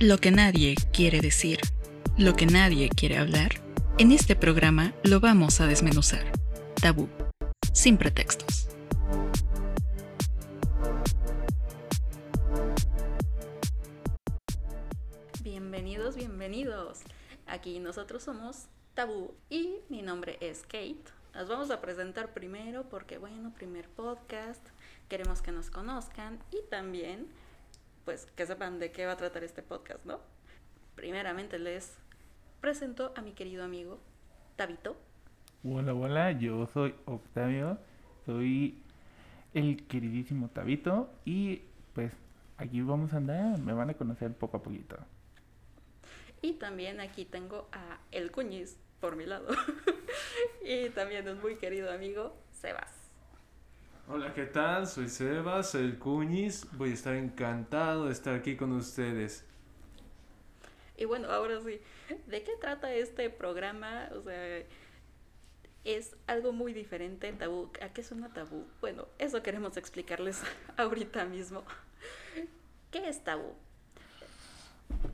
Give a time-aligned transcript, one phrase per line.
[0.00, 1.58] Lo que nadie quiere decir,
[2.16, 3.60] lo que nadie quiere hablar,
[3.98, 6.22] en este programa lo vamos a desmenuzar.
[6.80, 7.08] Tabú,
[7.72, 8.68] sin pretextos.
[15.42, 17.00] Bienvenidos, bienvenidos.
[17.48, 21.10] Aquí nosotros somos Tabú y mi nombre es Kate.
[21.34, 24.64] Las vamos a presentar primero porque, bueno, primer podcast,
[25.08, 27.26] queremos que nos conozcan y también
[28.08, 30.18] pues que sepan de qué va a tratar este podcast, ¿no?
[30.94, 31.94] Primeramente les
[32.58, 34.00] presento a mi querido amigo
[34.56, 34.96] Tabito.
[35.62, 37.76] Hola, hola, yo soy Octavio,
[38.24, 38.82] soy
[39.52, 42.10] el queridísimo Tabito y pues
[42.56, 44.96] aquí vamos a andar, me van a conocer poco a poquito.
[46.40, 49.48] Y también aquí tengo a El Cuñiz por mi lado
[50.64, 52.97] y también un muy querido amigo Sebas.
[54.10, 54.86] Hola, ¿qué tal?
[54.86, 56.66] Soy Sebas, el Cuñis.
[56.78, 59.44] Voy a estar encantado de estar aquí con ustedes.
[60.96, 61.78] Y bueno, ahora sí,
[62.26, 64.08] ¿de qué trata este programa?
[64.16, 64.62] O sea,
[65.84, 67.70] es algo muy diferente, tabú.
[67.82, 68.64] ¿A qué suena tabú?
[68.80, 70.42] Bueno, eso queremos explicarles
[70.78, 71.62] ahorita mismo.
[72.90, 73.52] ¿Qué es tabú?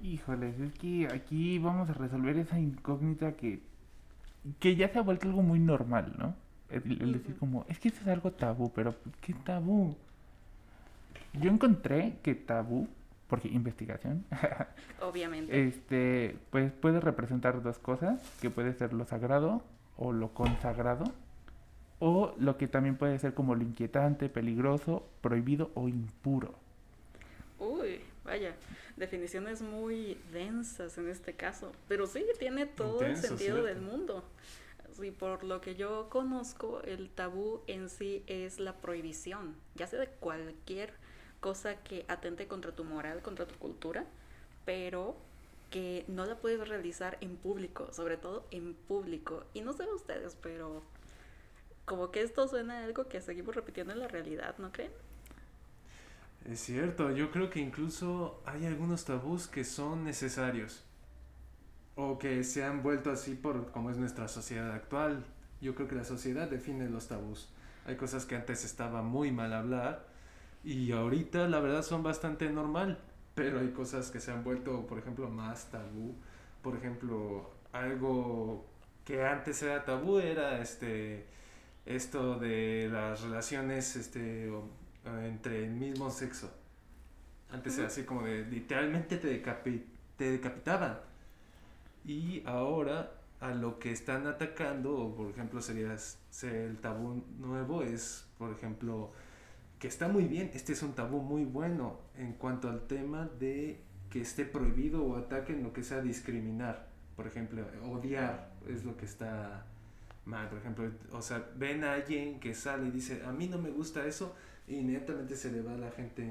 [0.04, 3.60] Híjoles, es que aquí vamos a resolver esa incógnita que,
[4.60, 6.44] que ya se ha vuelto algo muy normal, ¿no?
[6.70, 9.94] El, decir como, es que esto es algo tabú, pero ¿qué tabú?
[11.34, 12.88] Yo encontré que tabú,
[13.28, 14.24] porque investigación,
[15.00, 19.62] obviamente, este, pues puede representar dos cosas, que puede ser lo sagrado
[19.96, 21.04] o lo consagrado,
[22.00, 26.54] o lo que también puede ser como lo inquietante, peligroso, prohibido o impuro.
[27.58, 28.54] Uy, vaya,
[28.96, 34.24] definiciones muy densas en este caso, pero sí tiene todo el sentido del mundo.
[34.98, 39.98] Sí, por lo que yo conozco, el tabú en sí es la prohibición, ya sea
[39.98, 40.94] de cualquier
[41.40, 44.06] cosa que atente contra tu moral, contra tu cultura,
[44.64, 45.16] pero
[45.70, 49.42] que no la puedes realizar en público, sobre todo en público.
[49.52, 50.82] Y no sé ustedes, pero
[51.84, 54.92] como que esto suena a algo que seguimos repitiendo en la realidad, ¿no creen?
[56.48, 60.84] Es cierto, yo creo que incluso hay algunos tabús que son necesarios
[61.96, 65.24] o que se han vuelto así por como es nuestra sociedad actual.
[65.60, 67.48] Yo creo que la sociedad define los tabús.
[67.86, 70.06] Hay cosas que antes estaba muy mal hablar
[70.64, 72.98] y ahorita la verdad son bastante normal,
[73.34, 76.14] pero hay cosas que se han vuelto, por ejemplo, más tabú.
[76.62, 78.66] Por ejemplo, algo
[79.04, 81.26] que antes era tabú era este
[81.86, 84.50] esto de las relaciones este
[85.24, 86.50] entre el mismo sexo.
[87.50, 89.38] Antes era así como de literalmente te,
[90.16, 90.98] te decapitaban
[92.04, 95.96] y ahora a lo que están atacando, por ejemplo sería
[96.42, 99.12] el tabú nuevo, es por ejemplo
[99.78, 103.80] que está muy bien, este es un tabú muy bueno en cuanto al tema de
[104.10, 109.04] que esté prohibido o ataquen lo que sea discriminar, por ejemplo, odiar es lo que
[109.04, 109.66] está
[110.24, 113.58] mal, por ejemplo, o sea, ven a alguien que sale y dice, a mí no
[113.58, 114.34] me gusta eso,
[114.66, 116.22] e inmediatamente se le va a la gente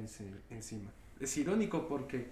[0.49, 0.89] encima.
[1.19, 2.31] Es irónico porque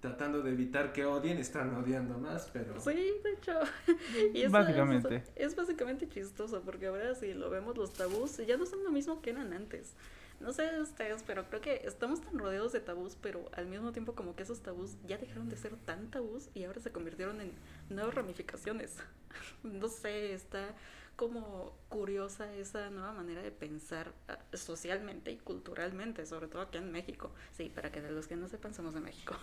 [0.00, 2.80] tratando de evitar que odien, están odiando más, pero...
[2.80, 3.52] Sí, de hecho.
[4.34, 5.24] y básicamente.
[5.34, 9.20] Es, básicamente chistoso, porque ahora si lo vemos los tabús, ya no son lo mismo
[9.20, 9.94] que eran antes.
[10.40, 14.14] No sé ustedes, pero creo que estamos tan rodeados de tabús, pero al mismo tiempo
[14.14, 17.50] como que esos tabús ya dejaron de ser tan tabús y ahora se convirtieron en
[17.90, 18.98] nuevas ramificaciones.
[19.64, 20.76] no sé, está
[21.16, 26.92] como curiosa esa nueva manera de pensar ah, socialmente y culturalmente, sobre todo aquí en
[26.92, 27.32] México.
[27.56, 29.34] Sí, para que de los que no sepan, somos de México.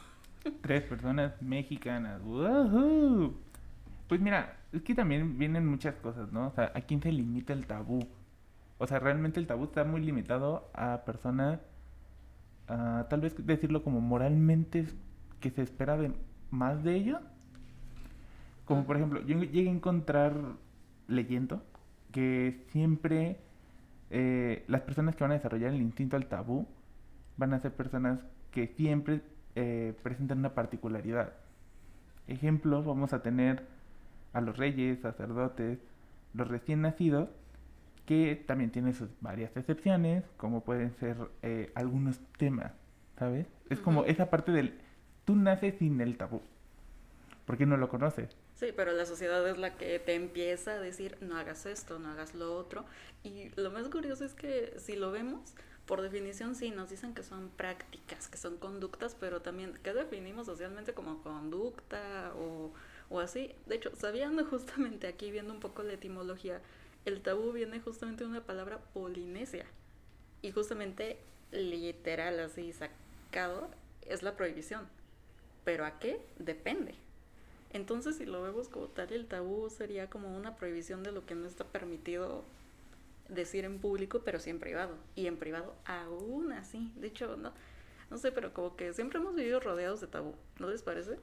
[0.61, 2.21] Tres personas mexicanas.
[4.07, 6.47] Pues mira, es que también vienen muchas cosas, ¿no?
[6.47, 7.99] O sea, ¿a quién se limita el tabú?
[8.77, 11.59] O sea, realmente el tabú está muy limitado a personas,
[12.67, 14.85] tal vez decirlo como moralmente,
[15.39, 16.11] que se espera de
[16.51, 17.19] más de ellos.
[18.65, 20.33] Como por ejemplo, yo llegué a encontrar
[21.07, 21.63] leyendo
[22.11, 23.39] que siempre
[24.09, 26.67] eh, las personas que van a desarrollar el instinto al tabú
[27.37, 28.19] van a ser personas
[28.51, 29.21] que siempre
[29.55, 31.33] eh, presentan una particularidad.
[32.27, 33.63] Ejemplo, vamos a tener
[34.33, 35.79] a los reyes, sacerdotes,
[36.33, 37.29] los recién nacidos,
[38.05, 42.71] que también tienen sus varias excepciones, como pueden ser eh, algunos temas,
[43.17, 43.47] ¿sabes?
[43.69, 44.79] Es como esa parte del,
[45.25, 46.41] tú naces sin el tabú,
[47.45, 48.35] porque no lo conoces.
[48.55, 52.09] Sí, pero la sociedad es la que te empieza a decir, no hagas esto, no
[52.09, 52.85] hagas lo otro.
[53.23, 55.55] Y lo más curioso es que si lo vemos,
[55.85, 60.47] por definición sí, nos dicen que son prácticas, que son conductas, pero también, ¿qué definimos
[60.47, 62.71] socialmente como conducta o,
[63.09, 63.53] o así?
[63.67, 66.61] De hecho, sabiendo justamente aquí, viendo un poco la etimología,
[67.05, 69.65] el tabú viene justamente de una palabra polinesia.
[70.41, 71.17] Y justamente
[71.51, 73.69] literal, así sacado,
[74.01, 74.87] es la prohibición.
[75.63, 76.19] pero ¿a qué?
[76.37, 76.95] Depende.
[77.73, 81.35] Entonces, si lo vemos como tal, el tabú sería como una prohibición de lo que
[81.35, 82.43] no está permitido
[83.29, 84.97] decir en público, pero sí en privado.
[85.15, 86.91] Y en privado aún así.
[86.95, 87.53] De hecho, no,
[88.09, 90.35] no sé, pero como que siempre hemos vivido rodeados de tabú.
[90.59, 91.17] ¿No les parece?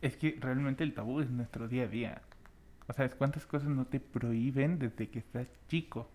[0.00, 2.22] Es que realmente el tabú es nuestro día a día.
[2.86, 6.08] O sea, ¿cuántas cosas no te prohíben desde que estás chico?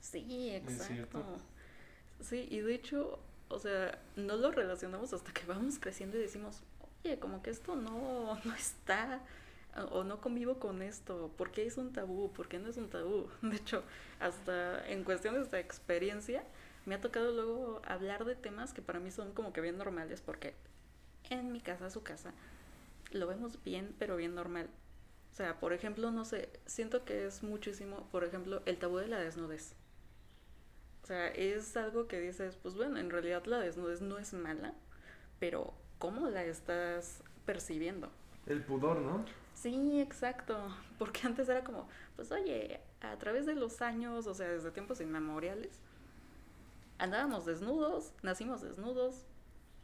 [0.00, 1.24] Sí, exacto.
[2.20, 6.62] Sí, y de hecho, o sea, no lo relacionamos hasta que vamos creciendo y decimos,
[7.04, 9.20] oye, como que esto no, no está,
[9.90, 12.32] o no convivo con esto, ¿por qué es un tabú?
[12.32, 13.28] ¿Por qué no es un tabú?
[13.42, 13.82] De hecho,
[14.18, 16.44] hasta en cuestiones de experiencia,
[16.86, 20.20] me ha tocado luego hablar de temas que para mí son como que bien normales,
[20.20, 20.54] porque
[21.28, 22.32] en mi casa, su casa,
[23.12, 24.68] lo vemos bien, pero bien normal.
[25.32, 29.08] O sea, por ejemplo, no sé, siento que es muchísimo, por ejemplo, el tabú de
[29.08, 29.74] la desnudez.
[31.02, 34.74] O sea, es algo que dices, pues bueno, en realidad la desnudez no es mala,
[35.38, 38.10] pero ¿cómo la estás percibiendo?
[38.46, 39.24] El pudor, ¿no?
[39.60, 40.56] Sí, exacto.
[40.98, 41.86] Porque antes era como,
[42.16, 45.80] pues oye, a través de los años, o sea, desde tiempos inmemoriales,
[46.98, 49.26] andábamos desnudos, nacimos desnudos.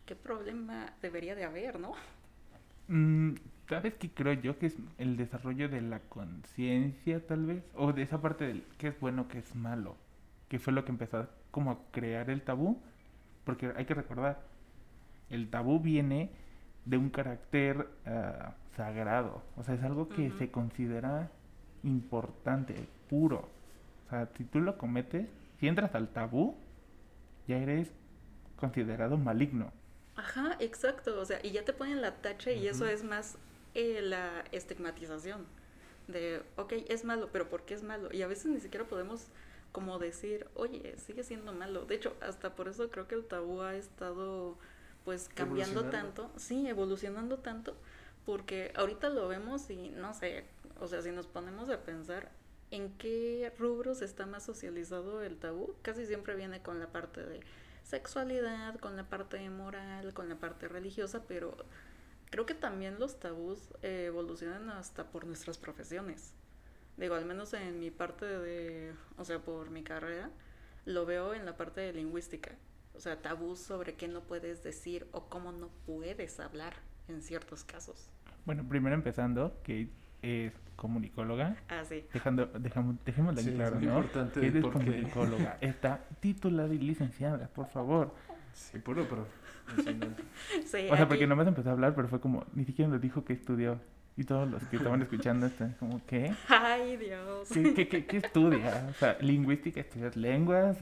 [0.06, 1.94] ¿Qué problema debería de haber, no?
[2.88, 3.34] Mm,
[3.69, 4.58] ¿Sabes qué creo yo?
[4.58, 7.64] Que es el desarrollo de la conciencia, tal vez.
[7.75, 9.96] O de esa parte del qué es bueno, qué es malo.
[10.49, 12.81] Que fue lo que empezó como a crear el tabú.
[13.44, 14.40] Porque hay que recordar,
[15.28, 16.31] el tabú viene
[16.84, 19.43] de un carácter ah, sagrado.
[19.56, 21.31] O sea, es algo que se considera
[21.82, 22.75] importante,
[23.08, 23.49] puro.
[24.06, 25.28] O sea, si tú lo cometes,
[25.58, 26.56] si entras al tabú,
[27.49, 27.90] ya eres
[28.56, 29.73] considerado maligno.
[30.17, 31.20] Ajá, exacto.
[31.20, 33.38] O sea, y ya te ponen la tacha y eso es más
[33.75, 35.46] eh, la estigmatización.
[36.08, 38.12] De, ok, es malo, pero ¿por qué es malo?
[38.12, 39.26] Y a veces ni siquiera podemos
[39.73, 41.84] como decir, oye, sigue siendo malo.
[41.84, 44.56] De hecho, hasta por eso creo que el tabú ha estado
[45.05, 47.76] pues cambiando tanto, sí, evolucionando tanto,
[48.26, 50.44] porque ahorita lo vemos y no sé,
[50.78, 52.31] o sea, si nos ponemos a pensar
[52.70, 57.40] en qué rubros está más socializado el tabú, casi siempre viene con la parte de
[57.84, 61.56] sexualidad, con la parte moral, con la parte religiosa, pero
[62.31, 66.34] creo que también los tabús evolucionan hasta por nuestras profesiones.
[66.99, 70.31] Digo, al menos en mi parte de, o sea, por mi carrera,
[70.84, 72.56] lo veo en la parte de lingüística
[72.96, 76.75] o sea, tabús sobre qué no puedes decir o cómo no puedes hablar
[77.08, 78.08] en ciertos casos.
[78.47, 79.89] Bueno, primero empezando, que
[80.23, 81.57] es comunicóloga.
[81.69, 82.05] Ah, sí.
[82.13, 83.83] Dejando, dejamos, dejémoslo sí, claro, ¿no?
[83.83, 85.59] Importante que eres comunicóloga.
[85.61, 88.15] Está titulada y licenciada, por favor.
[88.53, 89.27] Sí, puro pero...
[90.65, 93.01] sí, o sea, porque no me empezó a hablar, pero fue como, ni siquiera nos
[93.01, 93.81] dijo que estudió.
[94.19, 96.35] Y todos los que estaban escuchando están como, ¿qué?
[96.49, 97.49] Ay, Dios.
[97.53, 98.87] ¿Qué, qué, qué, estudia?
[98.89, 100.79] O sea, lingüística, estudias lenguas.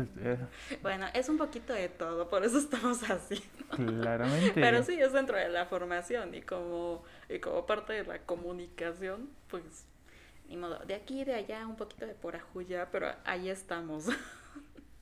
[0.83, 3.43] Bueno, es un poquito de todo, por eso estamos así.
[3.71, 4.53] Claramente.
[4.55, 9.29] Pero sí, es dentro de la formación y como, y como parte de la comunicación,
[9.49, 9.85] pues,
[10.49, 14.07] ni modo, de aquí y de allá, un poquito de por ajuya, pero ahí estamos.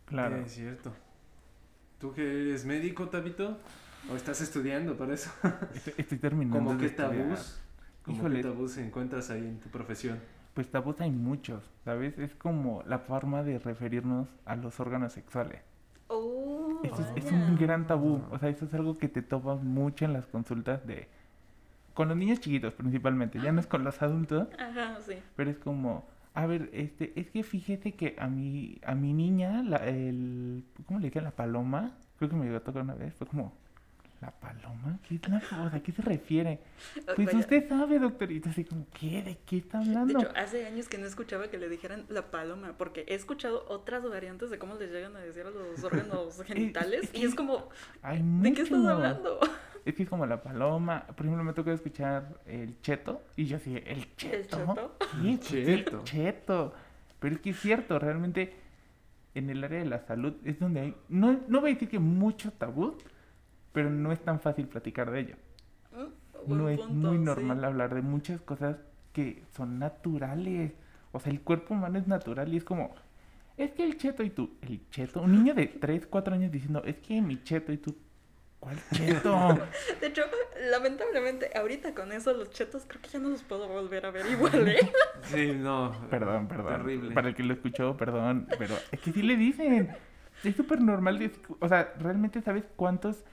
[0.06, 0.36] Claro.
[0.36, 0.92] es cierto.
[1.98, 3.58] ¿Tú que eres médico, Tabito?
[4.10, 5.30] ¿O estás estudiando para eso?
[5.96, 6.58] Estoy, terminando.
[6.58, 7.61] ¿Cómo que tabús?
[8.04, 10.18] ¿Cómo qué tabús encuentras ahí en tu profesión?
[10.54, 12.18] Pues tabús hay muchos, ¿sabes?
[12.18, 15.62] Es como la forma de referirnos a los órganos sexuales.
[16.08, 20.12] Oh, es, un gran tabú, o sea, eso es algo que te topas mucho en
[20.12, 21.08] las consultas de...
[21.94, 24.48] Con los niños chiquitos principalmente, ya no es con los adultos.
[24.58, 25.14] Ajá, sí.
[25.36, 26.04] Pero es como,
[26.34, 30.98] a ver, este, es que fíjate que a mi, a mi niña, la, el, ¿cómo
[31.00, 31.24] le dicen?
[31.24, 33.52] La paloma, creo que me llegó a tocar una vez, fue como,
[34.22, 35.00] ¿La paloma?
[35.08, 35.42] ¿Qué es la
[35.74, 36.60] ¿A qué se refiere?
[37.16, 39.20] Pues usted sabe, doctorita, así como, ¿qué?
[39.20, 40.16] ¿De qué está hablando?
[40.16, 43.66] De hecho, hace años que no escuchaba que le dijeran la paloma, porque he escuchado
[43.68, 47.68] otras variantes de cómo les llegan a decir a los órganos genitales, y es como,
[48.04, 49.40] ¿de qué estás hablando?
[49.84, 51.04] Es que es como la paloma.
[51.08, 54.36] Por ejemplo, me tocó escuchar el cheto, y yo así, ¿el cheto?
[54.36, 54.96] ¿El cheto?
[55.20, 55.98] Sí, cheto.
[55.98, 56.74] El cheto.
[57.18, 58.54] Pero es que es cierto, realmente
[59.34, 61.98] en el área de la salud es donde hay, no, no voy a decir que
[61.98, 62.96] mucho tabú,
[63.72, 65.36] pero no es tan fácil platicar de ello.
[65.92, 68.76] Mm, no es muy normal hablar de muchas cosas
[69.12, 70.72] que son naturales.
[71.12, 72.94] O sea, el cuerpo humano es natural y es como,
[73.56, 76.82] es que el cheto y tú, el cheto, un niño de 3, 4 años diciendo,
[76.84, 77.96] es que mi cheto y tú,
[78.58, 79.58] ¿cuál cheto?
[80.00, 80.22] de hecho,
[80.70, 84.26] lamentablemente, ahorita con eso los chetos creo que ya no los puedo volver a ver
[84.26, 84.90] igual, ¿eh?
[85.24, 85.92] sí, no.
[86.08, 86.78] Perdón, perdón.
[86.78, 87.14] Terrible.
[87.14, 89.94] Para el que lo escuchó, perdón, pero es que sí le dicen.
[90.42, 91.30] Es súper normal.
[91.60, 93.24] O sea, ¿realmente sabes cuántos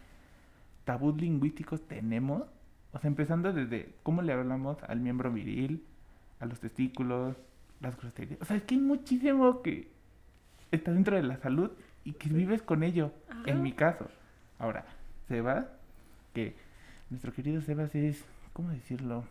[0.86, 2.43] tabús lingüísticos tenemos?
[2.91, 5.83] O sea, empezando desde cómo le hablamos al miembro viril,
[6.39, 7.36] a los testículos,
[7.81, 8.41] las groserías.
[8.41, 9.88] O sea, es que hay muchísimo que
[10.71, 11.71] está dentro de la salud
[12.03, 13.12] y que vives con ello,
[13.45, 14.07] en mi caso.
[14.57, 14.86] Ahora,
[15.27, 15.65] Sebas,
[16.33, 16.55] que
[17.09, 19.24] nuestro querido Sebas es, ¿cómo decirlo?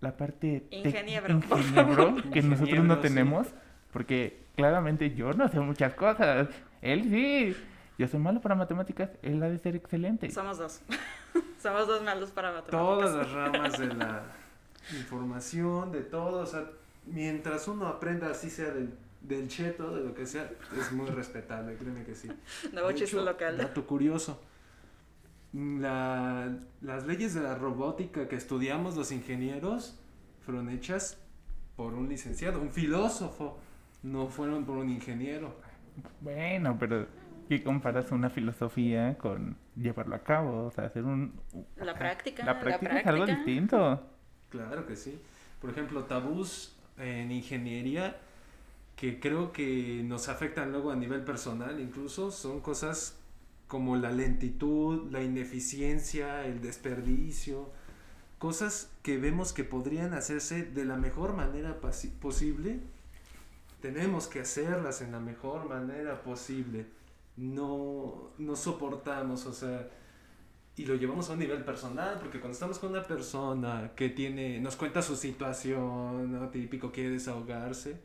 [0.00, 1.40] La parte ingeniero,
[2.32, 3.48] que nosotros no tenemos,
[3.92, 6.48] porque claramente yo no sé muchas cosas.
[6.82, 7.56] Él sí.
[7.98, 10.30] Yo soy malo para matemáticas, él ha de ser excelente.
[10.30, 10.80] Somos dos.
[11.62, 12.80] Somos dos malos para matemáticas.
[12.80, 14.22] Todas las ramas de la
[14.96, 16.70] información, de todo, o sea,
[17.06, 21.74] mientras uno aprenda así sea del, del cheto, de lo que sea, es muy respetable,
[21.74, 22.30] créeme que sí.
[22.72, 23.58] Nuevo chiste local.
[23.58, 24.40] Dato curioso.
[25.52, 29.98] La, las leyes de la robótica que estudiamos los ingenieros
[30.44, 31.18] fueron hechas
[31.74, 33.58] por un licenciado, un filósofo,
[34.04, 35.56] no fueron por un ingeniero.
[36.20, 37.06] Bueno, pero
[37.48, 40.66] ¿qué comparas una filosofía con llevarlo a cabo?
[40.66, 41.32] O sea, hacer un...
[41.76, 42.44] La práctica.
[42.44, 44.02] La práctica, es algo distinto.
[44.50, 45.20] Claro que sí.
[45.60, 48.16] Por ejemplo, tabús en ingeniería
[48.96, 53.16] que creo que nos afectan luego a nivel personal incluso son cosas
[53.68, 57.70] como la lentitud, la ineficiencia, el desperdicio,
[58.38, 61.78] cosas que vemos que podrían hacerse de la mejor manera
[62.20, 62.80] posible.
[63.82, 66.86] Tenemos que hacerlas en la mejor manera posible.
[67.38, 69.88] No, no soportamos, o sea,
[70.76, 74.60] y lo llevamos a un nivel personal, porque cuando estamos con una persona que tiene,
[74.60, 76.48] nos cuenta su situación, ¿no?
[76.48, 78.00] típico, quiere desahogarse,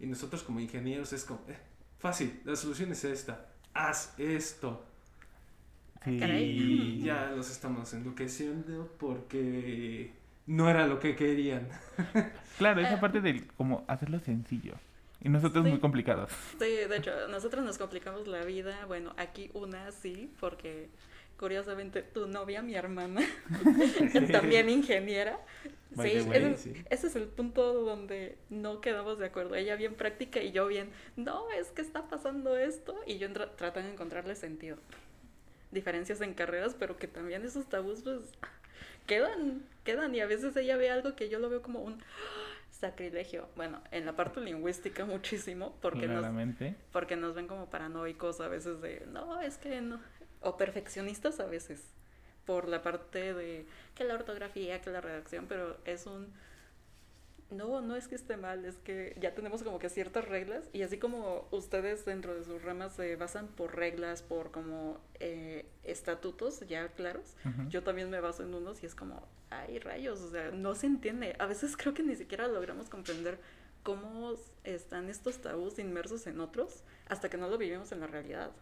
[0.00, 1.56] y nosotros como ingenieros es como, eh,
[1.98, 4.84] fácil, la solución es esta, haz esto.
[6.04, 10.12] Y ya los estamos enloqueciendo porque
[10.46, 11.68] no era lo que querían.
[12.58, 13.00] claro, esa eh.
[13.00, 14.74] parte de como hacerlo sencillo.
[15.22, 16.30] Y nosotros muy complicados.
[16.58, 18.86] Sí, de hecho, nosotros nos complicamos la vida.
[18.86, 20.88] Bueno, aquí una sí, porque
[21.42, 23.20] curiosamente tu novia, mi hermana,
[24.32, 25.40] también ingeniera.
[26.00, 26.12] Sí,
[26.88, 29.54] ese, es el punto donde no quedamos de acuerdo.
[29.54, 33.88] Ella bien práctica y yo bien, no, es que está pasando esto y yo tratando
[33.88, 34.76] de encontrarle sentido.
[35.70, 38.20] Diferencias en carreras, pero que también esos tabús pues
[39.06, 42.02] quedan, quedan y a veces ella ve algo que yo lo veo como un
[42.82, 43.48] sacrilegio.
[43.56, 46.26] Bueno, en la parte lingüística muchísimo, porque nos,
[46.90, 50.00] porque nos ven como paranoicos a veces de, no, es que no,
[50.40, 51.80] o perfeccionistas a veces
[52.44, 56.32] por la parte de que la ortografía, que la redacción, pero es un
[57.52, 60.82] no, no es que esté mal, es que ya tenemos como que ciertas reglas y
[60.82, 66.60] así como ustedes dentro de sus ramas se basan por reglas, por como eh, estatutos
[66.68, 67.36] ya claros,
[67.68, 70.86] yo también me baso en unos y es como, ay rayos, o sea, no se
[70.86, 71.36] entiende.
[71.38, 73.38] A veces creo que ni siquiera logramos comprender
[73.82, 78.52] cómo están estos tabús inmersos en otros hasta que no lo vivimos en la realidad.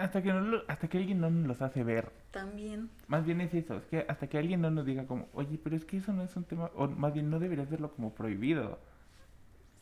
[0.00, 2.10] Hasta que, no hasta que alguien no nos los hace ver.
[2.30, 2.90] También.
[3.06, 5.76] Más bien es eso, es que hasta que alguien no nos diga como, oye, pero
[5.76, 8.78] es que eso no es un tema, o más bien no deberías verlo como prohibido.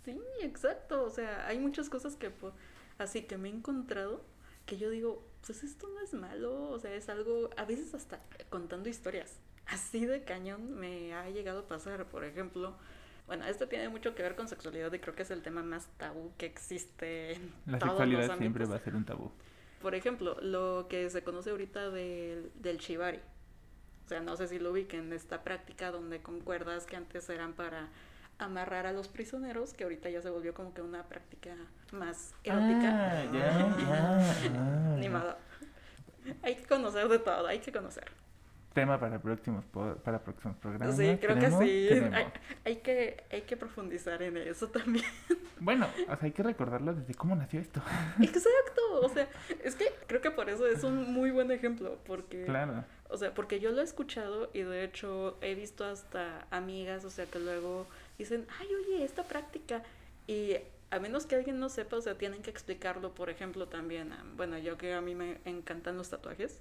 [0.05, 2.31] Sí, exacto, o sea, hay muchas cosas que,
[2.99, 4.23] así que me he encontrado,
[4.67, 8.21] que yo digo, pues esto no es malo, o sea, es algo, a veces hasta
[8.51, 12.77] contando historias, así de cañón me ha llegado a pasar, por ejemplo,
[13.27, 15.87] bueno, esto tiene mucho que ver con sexualidad y creo que es el tema más
[15.97, 19.31] tabú que existe en La sexualidad siempre va a ser un tabú
[19.83, 23.21] por ejemplo, lo que se conoce ahorita del, del shibari.
[24.05, 27.53] O sea, no sé si lo ubiquen, esta práctica donde con cuerdas que antes eran
[27.53, 27.89] para
[28.39, 31.55] amarrar a los prisioneros, que ahorita ya se volvió como que una práctica
[31.93, 33.23] más erótica.
[33.33, 34.97] Ah.
[34.99, 35.37] Ni modo.
[36.43, 38.23] Hay que conocer de todo, hay que conocer
[38.73, 39.65] tema para próximos
[40.05, 40.97] para próximos programas.
[40.97, 41.89] Sí, creo que sí.
[42.65, 45.05] Hay, que hay que profundizar en eso también.
[45.61, 47.81] Bueno, o sea, hay que recordarlo desde cómo nació esto.
[48.21, 49.29] Exacto, o sea,
[49.63, 52.85] es que creo que por eso es un muy buen ejemplo, porque Claro.
[53.09, 57.11] O sea, porque yo lo he escuchado y de hecho he visto hasta amigas, o
[57.11, 57.87] sea, que luego
[58.19, 59.85] dicen, "Ay, oye, esta práctica"
[60.27, 60.57] y
[60.91, 64.59] a menos que alguien no sepa, o sea, tienen que explicarlo, por ejemplo, también, bueno,
[64.59, 66.61] yo que a mí me encantan los tatuajes,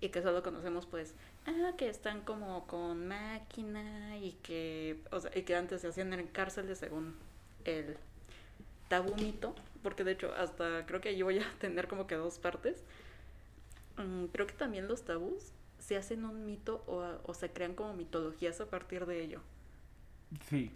[0.00, 1.14] y que solo conocemos pues
[1.46, 6.12] ah que están como con máquina y que o sea, y que antes se hacían
[6.12, 7.14] en cárceles según
[7.64, 7.96] el
[8.88, 12.38] tabú mito porque de hecho hasta creo que yo voy a tener como que dos
[12.38, 12.82] partes.
[13.96, 17.94] Mm, creo que también los tabús se hacen un mito o, o se crean como
[17.94, 19.40] mitologías a partir de ello.
[20.48, 20.72] Sí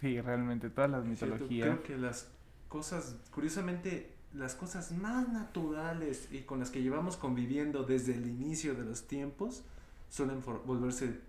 [0.00, 1.68] sí realmente todas las mitologías.
[1.68, 2.28] creo que las
[2.68, 8.74] cosas curiosamente las cosas más naturales y con las que llevamos conviviendo desde el inicio
[8.74, 9.64] de los tiempos
[10.10, 11.20] suelen volverse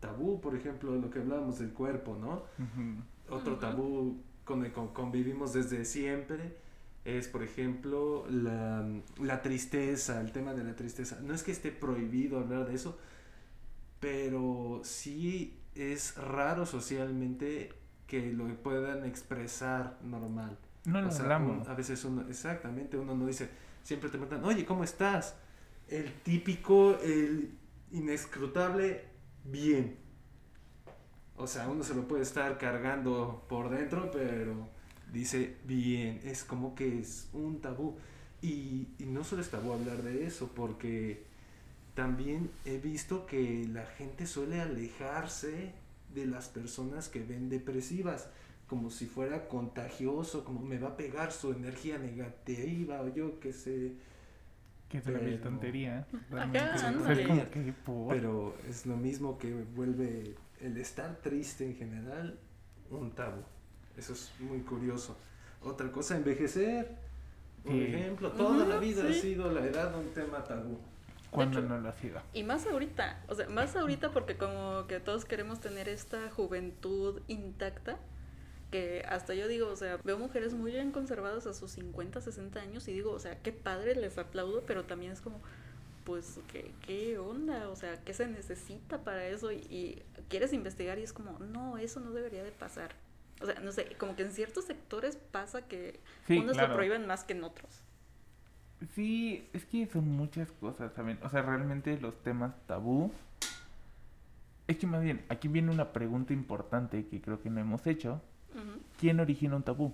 [0.00, 2.42] tabú, por ejemplo, lo que hablábamos del cuerpo, ¿no?
[3.28, 6.56] Otro tabú con el que convivimos desde siempre
[7.04, 8.86] es, por ejemplo, la,
[9.20, 11.18] la, tristeza, el tema de la tristeza.
[11.22, 12.98] No es que esté prohibido hablar de eso,
[14.00, 17.72] pero sí es raro socialmente
[18.06, 20.58] que lo puedan expresar normal.
[20.84, 21.68] No nos hablamos.
[21.68, 23.48] a veces uno, exactamente, uno no dice,
[23.82, 25.36] siempre te preguntan, oye, ¿cómo estás?
[25.88, 27.58] El típico, el
[27.92, 29.04] inescrutable
[29.44, 29.96] bien.
[31.36, 34.68] O sea, uno se lo puede estar cargando por dentro, pero
[35.12, 37.96] dice bien, es como que es un tabú.
[38.42, 41.24] Y, y no solo es tabú hablar de eso, porque
[41.94, 45.72] también he visto que la gente suele alejarse
[46.14, 48.28] de las personas que ven depresivas,
[48.70, 53.52] como si fuera contagioso, como me va a pegar su energía negativa o yo qué
[53.52, 53.96] sé.
[54.88, 56.06] Que es una tontería.
[58.08, 62.38] Pero es lo mismo que vuelve el estar triste en general
[62.90, 63.42] un tabú.
[63.96, 65.16] Eso es muy curioso.
[65.64, 66.96] Otra cosa, envejecer.
[67.64, 70.78] Por ejemplo, toda la vida ha sido la edad un tema tabú.
[71.32, 72.22] Cuando no lo ha sido.
[72.34, 77.20] Y más ahorita, o sea, más ahorita porque como que todos queremos tener esta juventud
[77.26, 77.98] intacta,
[78.70, 82.60] que hasta yo digo, o sea, veo mujeres muy bien conservadas a sus 50, 60
[82.60, 85.40] años y digo, o sea, qué padre, les aplaudo, pero también es como,
[86.04, 87.68] pues, ¿qué, qué onda?
[87.68, 89.52] O sea, ¿qué se necesita para eso?
[89.52, 92.94] Y, quieres investigar y es como, no, eso no debería de pasar.
[93.40, 97.24] O sea, no sé, como que en ciertos sectores pasa que unos lo prohíben más
[97.24, 97.82] que en otros.
[98.94, 101.18] Sí, es que son muchas cosas también.
[101.22, 103.12] O sea, realmente los temas tabú.
[104.66, 108.22] Es que más bien, aquí viene una pregunta importante que creo que no hemos hecho.
[108.98, 109.92] ¿Quién origina un tabú?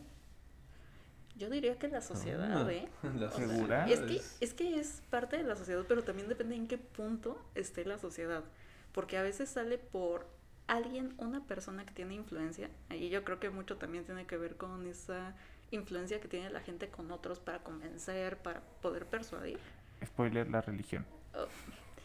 [1.36, 2.88] Yo diría que la sociedad, ¿eh?
[3.18, 6.78] ¿La es, que, es que es parte de la sociedad, pero también depende en qué
[6.78, 8.42] punto esté la sociedad.
[8.92, 10.26] Porque a veces sale por
[10.66, 12.70] alguien, una persona que tiene influencia.
[12.90, 15.34] Y yo creo que mucho también tiene que ver con esa
[15.70, 19.58] influencia que tiene la gente con otros para convencer, para poder persuadir.
[20.04, 21.04] Spoiler, la religión.
[21.34, 21.46] Oh,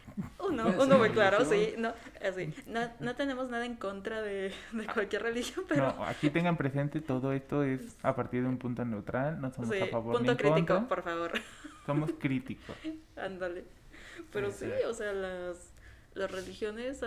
[0.39, 1.73] uno, uno muy claro, sí.
[1.77, 1.93] No,
[2.25, 5.93] así, no, no, tenemos nada en contra de, de, cualquier religión, pero...
[5.93, 9.71] No, aquí tengan presente, todo esto es a partir de un punto neutral, no somos
[9.81, 11.31] a favor punto crítico, por favor.
[11.85, 12.75] Somos críticos.
[13.17, 13.65] Ándale.
[14.31, 15.71] Pero sí, o sea, las
[16.13, 17.01] las religiones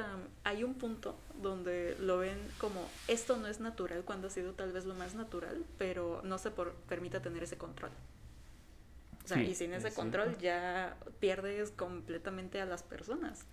[0.45, 4.73] hay un punto donde lo ven como esto no es natural cuando ha sido tal
[4.73, 7.91] vez lo más natural, pero no se por, permite tener ese control.
[9.25, 13.47] O sea, y sin ese control ya pierdes completamente a las personas.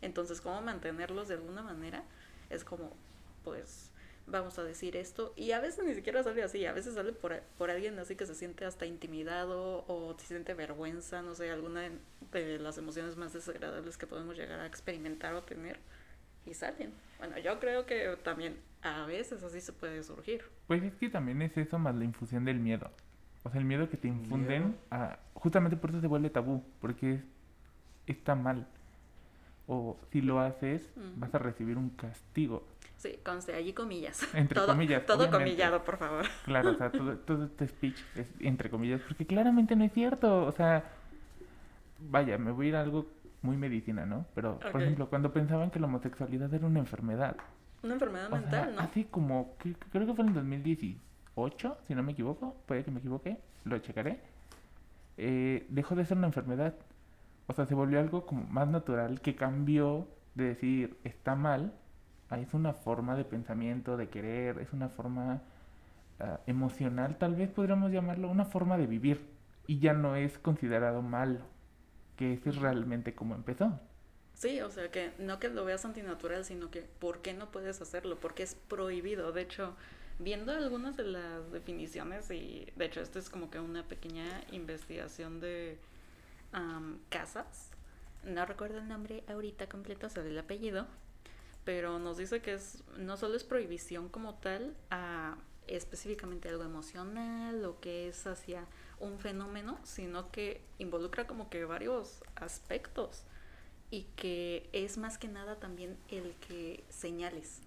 [0.00, 2.04] Entonces, ¿cómo mantenerlos de alguna manera?
[2.48, 2.92] Es como,
[3.42, 3.90] pues,
[4.26, 5.32] vamos a decir esto.
[5.36, 8.26] Y a veces ni siquiera sale así, a veces sale por, por alguien así que
[8.26, 11.90] se siente hasta intimidado o se siente vergüenza, no sé, alguna
[12.32, 15.78] de las emociones más desagradables que podemos llegar a experimentar o tener
[16.44, 16.92] y salen.
[17.18, 20.44] Bueno, yo creo que también a veces así se puede surgir.
[20.66, 22.90] Pues es que también es eso más la infusión del miedo.
[23.46, 27.22] O sea, el miedo que te infunden, a, justamente por eso se vuelve tabú, porque
[28.08, 28.66] está mal.
[29.68, 32.66] O si lo haces, vas a recibir un castigo.
[32.96, 34.20] Sí, conste, allí comillas.
[34.34, 35.06] Entre todo, comillas.
[35.06, 36.24] Todo comillado, por favor.
[36.44, 40.44] Claro, o sea, todo, todo este speech es entre comillas, porque claramente no es cierto.
[40.44, 40.82] O sea,
[42.00, 43.06] vaya, me voy a ir a algo
[43.42, 44.26] muy medicina, ¿no?
[44.34, 47.36] Pero, por ejemplo, cuando pensaban que la homosexualidad era una enfermedad.
[47.84, 48.80] Una enfermedad mental, ¿no?
[48.80, 49.54] Así como,
[49.92, 50.34] creo que fue en
[51.36, 54.20] 2018, si no me equivoco, puede que me equivoque, lo checaré.
[55.16, 56.74] Eh, dejó de ser una enfermedad.
[57.46, 61.72] O sea, se volvió algo como más natural que cambió de decir está mal
[62.34, 65.42] es una forma de pensamiento, de querer, es una forma
[66.18, 69.20] ah, emocional, tal vez podríamos llamarlo, una forma de vivir.
[69.68, 71.40] Y ya no es considerado malo,
[72.16, 73.80] que es realmente como empezó.
[74.34, 77.80] Sí, o sea, que no que lo veas antinatural, sino que ¿por qué no puedes
[77.80, 78.18] hacerlo?
[78.20, 79.32] Porque es prohibido.
[79.32, 79.74] De hecho,
[80.18, 85.40] viendo algunas de las definiciones, y de hecho esto es como que una pequeña investigación
[85.40, 85.78] de
[87.10, 87.70] casas,
[88.24, 90.86] no recuerdo el nombre ahorita completo, sea, el apellido,
[91.64, 97.64] pero nos dice que es no solo es prohibición como tal a específicamente algo emocional
[97.64, 98.66] o que es hacia
[99.00, 103.24] un fenómeno, sino que involucra como que varios aspectos
[103.90, 107.60] y que es más que nada también el que señales.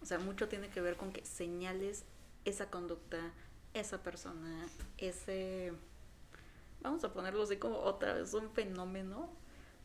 [0.00, 2.04] O sea, mucho tiene que ver con que señales
[2.44, 3.32] esa conducta,
[3.74, 5.72] esa persona, ese,
[6.80, 9.28] vamos a ponerlo así como otra vez, un fenómeno,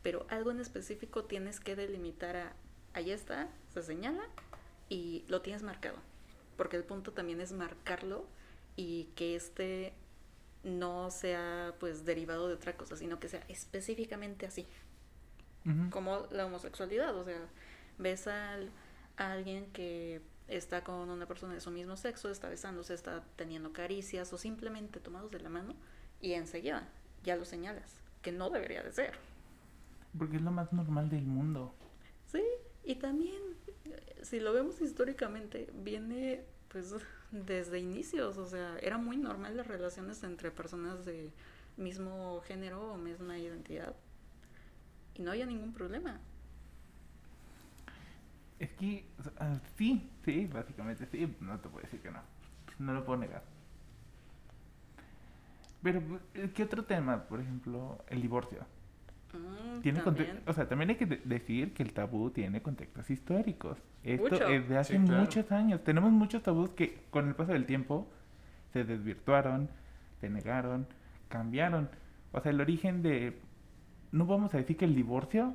[0.02, 2.52] pero algo en específico tienes que delimitar a
[2.94, 4.22] ahí está, se señala
[4.88, 5.96] y lo tienes marcado.
[6.56, 8.26] Porque el punto también es marcarlo
[8.76, 9.92] y que este
[10.62, 14.66] no sea pues derivado de otra cosa, sino que sea específicamente así.
[15.90, 17.40] Como la homosexualidad, o sea,
[17.96, 18.26] ves
[19.16, 23.72] a alguien que está con una persona de su mismo sexo, está besándose, está teniendo
[23.72, 25.74] caricias o simplemente tomados de la mano
[26.20, 26.88] y enseguida
[27.22, 29.14] ya lo señalas, que no debería de ser.
[30.16, 31.74] Porque es lo más normal del mundo.
[32.30, 32.42] Sí,
[32.84, 33.42] y también,
[34.22, 36.94] si lo vemos históricamente, viene pues
[37.30, 41.30] desde inicios, o sea, era muy normal las relaciones entre personas de
[41.76, 43.94] mismo género o misma identidad.
[45.14, 46.20] Y no había ningún problema.
[48.64, 49.04] Es que,
[49.38, 52.20] ah, sí, sí, básicamente sí, no te puedo decir que no.
[52.78, 53.42] No lo puedo negar.
[55.82, 56.00] Pero,
[56.32, 57.24] eh, ¿qué otro tema?
[57.24, 58.60] Por ejemplo, el divorcio.
[59.34, 60.02] Mm, tiene.
[60.46, 63.76] O sea, también hay que decir que el tabú tiene contextos históricos.
[64.02, 65.84] Esto es de hace muchos años.
[65.84, 68.10] Tenemos muchos tabús que con el paso del tiempo
[68.72, 69.68] se desvirtuaron,
[70.22, 70.86] se negaron,
[71.28, 71.90] cambiaron.
[72.32, 73.38] O sea, el origen de...
[74.10, 75.54] No vamos a decir que el divorcio...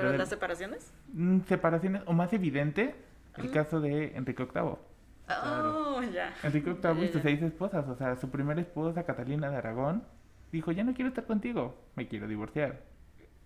[0.00, 0.92] ¿Pero, las separaciones?
[1.12, 2.94] Mm, separaciones, o más evidente,
[3.36, 4.76] el caso de Enrique VIII.
[5.28, 6.34] Oh, ya.
[6.42, 7.88] Enrique VIII y sus seis esposas.
[7.88, 10.02] O sea, su primera esposa, Catalina de Aragón,
[10.50, 12.82] dijo, ya no quiero estar contigo, me quiero divorciar.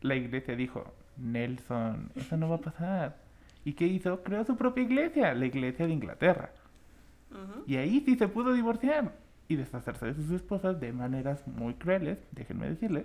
[0.00, 3.16] La iglesia dijo, Nelson, eso no va a pasar.
[3.64, 4.22] ¿Y qué hizo?
[4.22, 6.50] Creó su propia iglesia, la iglesia de Inglaterra.
[7.66, 9.12] Y ahí sí se pudo divorciar
[9.48, 13.04] y deshacerse de sus esposas de maneras muy crueles, déjenme decirles.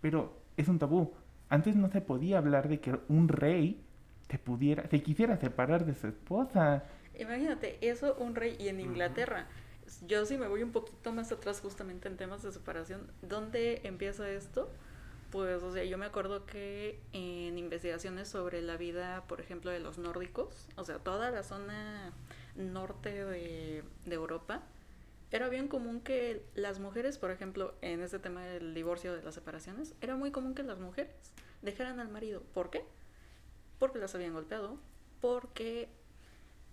[0.00, 1.12] Pero es un tabú.
[1.50, 3.84] Antes no se podía hablar de que un rey
[4.30, 6.84] se pudiera, se quisiera separar de su esposa.
[7.18, 9.48] Imagínate, eso un rey y en Inglaterra.
[10.06, 13.10] Yo sí me voy un poquito más atrás justamente en temas de separación.
[13.22, 14.70] ¿Dónde empieza esto?
[15.32, 19.80] Pues, o sea, yo me acuerdo que en investigaciones sobre la vida, por ejemplo, de
[19.80, 22.12] los nórdicos, o sea, toda la zona
[22.54, 24.62] norte de, de Europa,
[25.32, 29.34] era bien común que las mujeres, por ejemplo, en este tema del divorcio, de las
[29.34, 32.42] separaciones, era muy común que las mujeres dejaran al marido.
[32.52, 32.84] ¿Por qué?
[33.78, 34.78] Porque las habían golpeado,
[35.20, 35.88] porque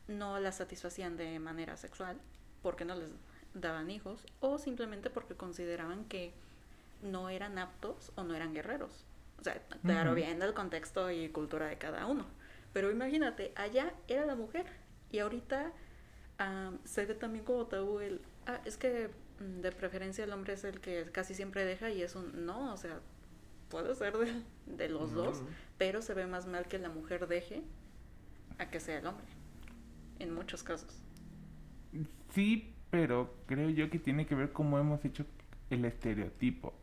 [0.08, 2.18] no las satisfacían de manera sexual,
[2.64, 3.10] porque no les
[3.54, 6.34] daban hijos, o simplemente porque consideraban que
[7.04, 9.06] no eran aptos o no eran guerreros.
[9.40, 12.26] O sea, claro, viendo el contexto y cultura de cada uno.
[12.74, 14.66] Pero imagínate, allá era la mujer
[15.12, 15.72] y ahorita
[16.84, 20.64] se ve también como tabú el, ah, es que mm, de preferencia el hombre es
[20.64, 23.00] el que casi siempre deja y es un, no, o sea,
[23.70, 24.14] puede ser
[24.66, 25.44] de, los dos,
[25.78, 27.62] pero se ve más mal que la mujer deje
[28.58, 29.28] a que sea el hombre,
[30.20, 31.04] en muchos casos.
[32.34, 35.26] Sí, pero creo yo que tiene que ver cómo hemos hecho
[35.70, 36.74] el estereotipo.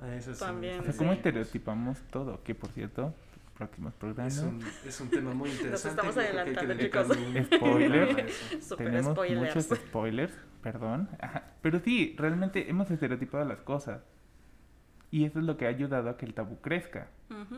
[0.00, 3.12] Ah, eso También, o sea, cómo estereotipamos todo, que por cierto,
[3.58, 4.36] próximos programas.
[4.36, 6.02] Es un, es un tema muy interesante.
[6.02, 7.06] Nos estamos adelantando, chicos.
[7.54, 8.68] Spoilers.
[8.76, 11.08] Tenemos muchos spoilers, perdón.
[11.62, 14.02] Pero sí, realmente hemos estereotipado las cosas.
[15.10, 17.08] Y eso es lo que ha ayudado a que el tabú crezca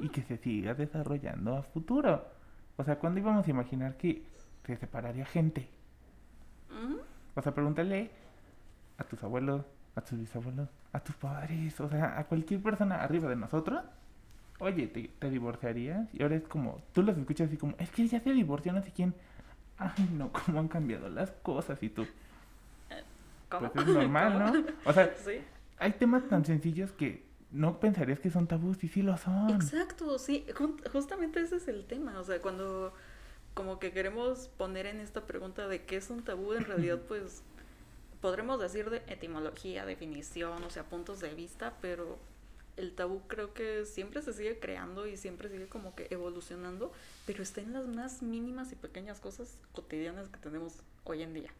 [0.00, 2.24] y que se siga desarrollando a futuro.
[2.76, 4.22] O sea, ¿cuándo íbamos a imaginar que
[4.64, 5.68] se separaría gente?
[7.34, 8.10] O sea, pregúntale
[8.98, 9.64] a tus abuelos,
[9.96, 13.82] a tus bisabuelos, a tus padres, o sea, a cualquier persona arriba de nosotros
[14.60, 16.08] oye, ¿te, ¿te, divorciarías?
[16.14, 18.82] Y ahora es como, tú los escuchas así como, es que ya se divorció no
[18.82, 19.14] sé quién.
[19.78, 22.06] Ay, no, cómo han cambiado las cosas y tú.
[23.50, 23.70] ¿Cómo?
[23.72, 24.64] Pues es normal, ¿no?
[24.84, 25.14] O sea,
[25.78, 29.50] hay temas tan sencillos que no pensarías que son tabús y sí lo son.
[29.50, 30.46] Exacto, sí,
[30.92, 32.18] justamente ese es el tema.
[32.18, 32.92] O sea, cuando
[33.54, 37.42] como que queremos poner en esta pregunta de qué es un tabú, en realidad pues
[38.20, 42.18] podremos decir de etimología, definición, o sea, puntos de vista, pero
[42.76, 46.92] el tabú creo que siempre se sigue creando y siempre sigue como que evolucionando,
[47.26, 51.50] pero está en las más mínimas y pequeñas cosas cotidianas que tenemos hoy en día.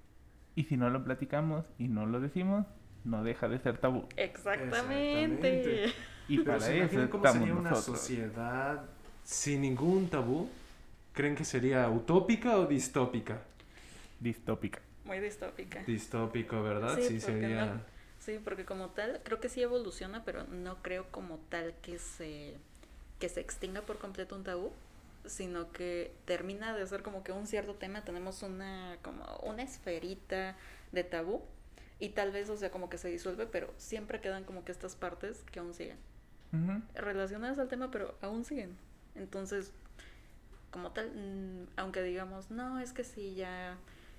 [0.55, 2.67] Y si no lo platicamos y no lo decimos,
[3.05, 4.07] no deja de ser tabú.
[4.17, 5.93] Exactamente.
[6.29, 8.85] Y para eso cómo sería una sociedad
[9.25, 10.49] sin ningún tabú?
[11.13, 13.43] ¿Creen que sería utópica o distópica?
[14.19, 14.81] Distópica.
[15.05, 15.83] Muy distópica.
[15.85, 16.99] Distópico, ¿verdad?
[17.01, 17.81] Sí, sería...
[18.19, 22.55] Sí, porque como tal, creo que sí evoluciona, pero no creo como tal que se,
[23.19, 24.73] que se extinga por completo un tabú,
[25.27, 30.57] sino que termina de ser como que un cierto tema, tenemos una, como una esferita
[30.93, 31.43] de tabú,
[31.99, 34.97] y tal vez, o sea, como que se disuelve, pero siempre quedan como que estas
[34.97, 35.99] partes que aún siguen.
[36.95, 38.77] Relacionadas al tema, pero aún siguen.
[39.15, 39.73] Entonces,
[40.73, 43.77] como tal, mm, aunque digamos, no, es que sí, ya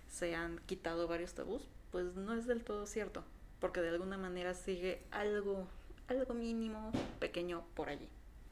[0.07, 3.25] se han quitado varios tabús, pues no es del todo cierto
[3.61, 5.67] porque de alguna manera sigue algo,
[6.07, 8.09] algo mínimo, pequeño por allí.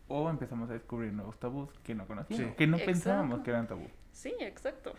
[0.10, 3.88] O empezamos a descubrir nuevos tabús que no conocíamos, que no pensábamos que eran tabú.
[4.12, 4.93] Sí, exacto.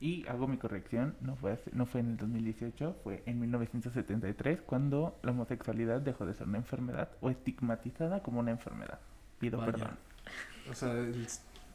[0.00, 5.18] Y hago mi corrección, no fue, no fue en el 2018, fue en 1973 cuando
[5.22, 8.98] la homosexualidad dejó de ser una enfermedad o estigmatizada como una enfermedad.
[9.38, 9.98] Pido perdón.
[10.70, 10.92] O sea,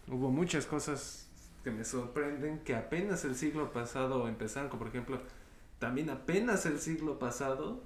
[0.10, 1.30] hubo muchas cosas
[1.64, 5.22] que me sorprenden que apenas el siglo pasado empezaron, como por ejemplo
[5.80, 7.84] también apenas el siglo pasado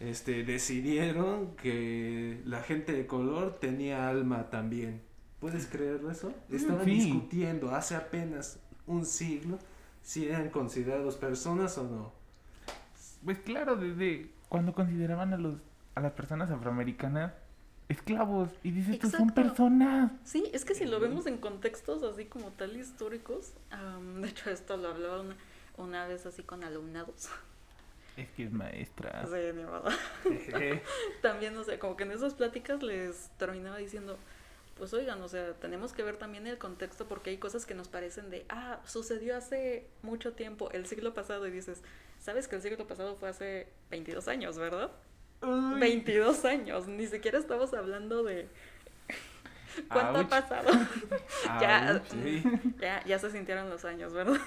[0.00, 5.02] este, decidieron que la gente de color tenía alma también.
[5.40, 6.32] ¿Puedes creer eso?
[6.48, 9.58] Mm, Estaban discutiendo hace apenas un siglo
[10.02, 12.12] si eran considerados personas o no.
[13.24, 15.56] Pues claro, desde cuando consideraban a los
[15.94, 17.32] a las personas afroamericanas
[17.88, 18.50] esclavos.
[18.62, 20.12] Y dices, tú son personas.
[20.24, 23.52] Sí, es que si lo vemos en contextos así como tal históricos,
[24.20, 25.36] de hecho esto lo hablaba una,
[25.78, 27.28] una vez así con alumnados.
[28.16, 29.26] Es que es maestra.
[29.26, 29.84] Sí, ni modo.
[31.22, 34.18] también, o sea, como que en esas pláticas les terminaba diciendo,
[34.76, 37.88] pues oigan, o sea, tenemos que ver también el contexto porque hay cosas que nos
[37.88, 41.82] parecen de, ah, sucedió hace mucho tiempo, el siglo pasado, y dices,
[42.18, 44.90] ¿sabes que el siglo pasado fue hace 22 años, verdad?
[45.42, 48.48] 22 años, ni siquiera estamos hablando de...
[49.92, 50.70] ¿Cuánto ha pasado?
[51.60, 52.02] ya,
[52.80, 54.40] ya, ya se sintieron los años, ¿verdad?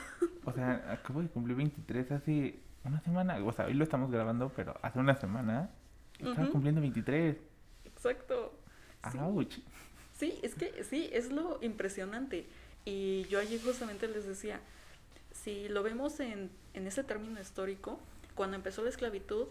[0.43, 4.51] o sea, acabo de cumplir 23 hace una semana, o sea, hoy lo estamos grabando,
[4.55, 5.69] pero hace una semana
[6.19, 7.37] estaba cumpliendo 23.
[7.85, 8.53] Exacto.
[9.19, 9.59] Ouch.
[10.17, 12.45] Sí, es que sí, es lo impresionante.
[12.85, 14.59] Y yo allí justamente les decía,
[15.31, 17.99] si lo vemos en, en ese término histórico,
[18.39, 19.47] cuando empezó la esclavitud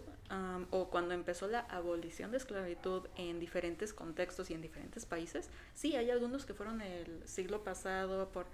[0.71, 5.95] o cuando empezó la abolición de esclavitud en diferentes contextos y en diferentes países, sí,
[5.95, 8.47] hay algunos que fueron el siglo pasado, por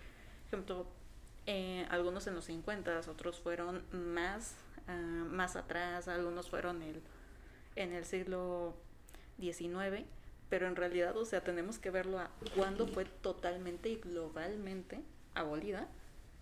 [0.48, 0.88] ejemplo,
[1.46, 4.56] eh, algunos en los 50, otros fueron más,
[4.88, 7.02] ah, más atrás, algunos fueron el,
[7.76, 8.76] en el siglo
[9.40, 10.06] XIX
[10.50, 15.02] pero en realidad, o sea, tenemos que verlo a cuándo fue totalmente y globalmente
[15.34, 15.88] abolida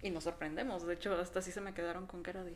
[0.01, 0.85] y nos sorprendemos.
[0.85, 2.55] De hecho, hasta así se me quedaron con cara de,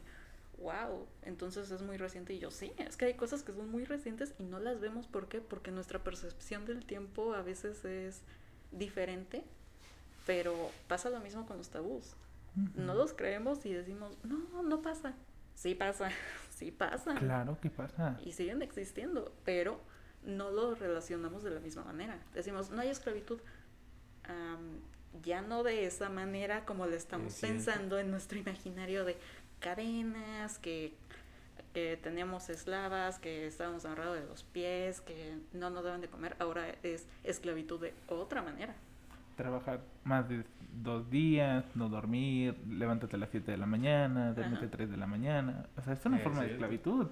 [0.60, 2.34] wow, entonces es muy reciente.
[2.34, 5.08] Y yo, sí, es que hay cosas que son muy recientes y no las vemos.
[5.08, 5.40] ¿Por qué?
[5.40, 8.22] Porque nuestra percepción del tiempo a veces es
[8.72, 9.44] diferente,
[10.26, 10.54] pero
[10.88, 12.16] pasa lo mismo con los tabús.
[12.76, 15.14] No los creemos y decimos, no, no pasa.
[15.58, 16.10] Sí pasa,
[16.56, 17.16] sí pasa.
[17.16, 18.20] Claro que pasa.
[18.24, 19.82] Y siguen existiendo, pero
[20.24, 22.20] no lo relacionamos de la misma manera.
[22.36, 23.40] Decimos, no hay esclavitud.
[25.24, 29.18] ya no de esa manera como le estamos pensando en nuestro imaginario de
[29.60, 30.94] cadenas, que,
[31.74, 36.36] que teníamos esclavas, que estábamos amarrados de los pies, que no nos deben de comer.
[36.38, 38.76] Ahora es esclavitud de otra manera.
[39.38, 40.44] Trabajar más de
[40.84, 44.98] dos días, no dormir, levántate a las 7 de la mañana, duérmete a 3 de
[44.98, 45.68] la mañana.
[45.78, 47.08] O sea, es una forma de esclavitud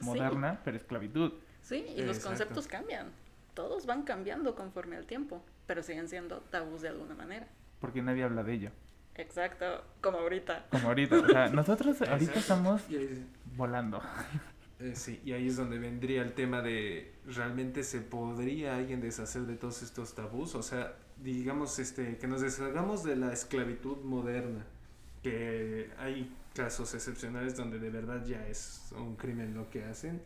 [0.00, 1.32] moderna, pero esclavitud.
[1.62, 3.08] Sí, y los conceptos cambian.
[3.54, 7.46] Todos van cambiando conforme al tiempo, pero siguen siendo tabús de alguna manera.
[7.80, 8.70] Porque nadie habla de ello.
[9.14, 10.66] Exacto, como ahorita.
[10.70, 11.16] Como ahorita.
[11.16, 12.82] O sea, nosotros ahorita estamos
[13.56, 14.02] volando.
[14.78, 19.42] Eh, sí, y ahí es donde vendría el tema de realmente se podría alguien deshacer
[19.42, 24.66] de todos estos tabús, o sea, digamos este que nos deshagamos de la esclavitud moderna,
[25.22, 30.22] que hay casos excepcionales donde de verdad ya es un crimen lo que hacen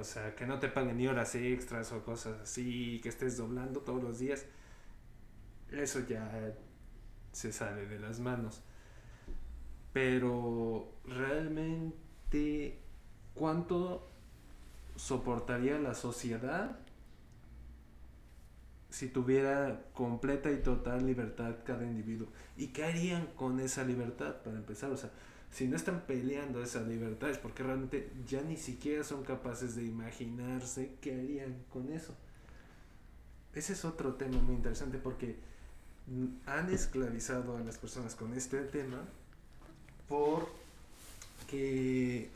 [0.00, 3.80] o sea, que no te paguen ni horas extras o cosas así, que estés doblando
[3.80, 4.46] todos los días.
[5.70, 6.54] Eso ya
[7.32, 8.62] se sale de las manos.
[9.92, 12.78] Pero realmente,
[13.34, 14.08] ¿cuánto
[14.96, 16.78] soportaría la sociedad
[18.94, 22.28] si tuviera completa y total libertad cada individuo?
[22.56, 24.92] ¿Y qué harían con esa libertad para empezar?
[24.92, 25.10] O sea,
[25.50, 30.94] si no están peleando esas libertades, porque realmente ya ni siquiera son capaces de imaginarse
[31.00, 32.14] qué harían con eso.
[33.52, 35.40] Ese es otro tema muy interesante porque
[36.46, 39.02] han esclavizado a las personas con este tema
[40.06, 42.30] porque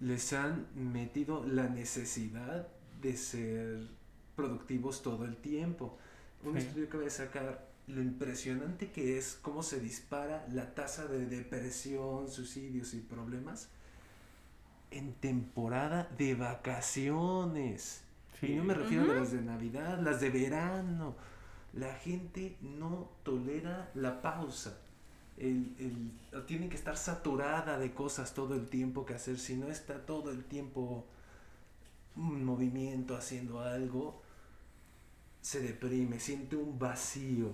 [0.00, 2.66] les han metido la necesidad
[3.00, 4.01] de ser
[4.36, 5.96] productivos todo el tiempo.
[6.44, 11.06] Un estudio que voy a sacar lo impresionante que es cómo se dispara la tasa
[11.06, 13.68] de depresión, suicidios y problemas
[14.90, 18.02] en temporada de vacaciones.
[18.40, 21.14] Y no me refiero a las de Navidad, las de verano.
[21.72, 24.78] La gente no tolera la pausa.
[25.38, 29.38] El, el, tienen que estar saturada de cosas todo el tiempo que hacer.
[29.38, 31.06] Si no está todo el tiempo
[32.16, 34.22] un movimiento haciendo algo,
[35.40, 37.52] se deprime, siente un vacío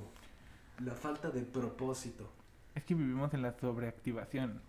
[0.85, 2.31] la falta de propósito.
[2.75, 4.61] Es que vivimos en la sobreactivación.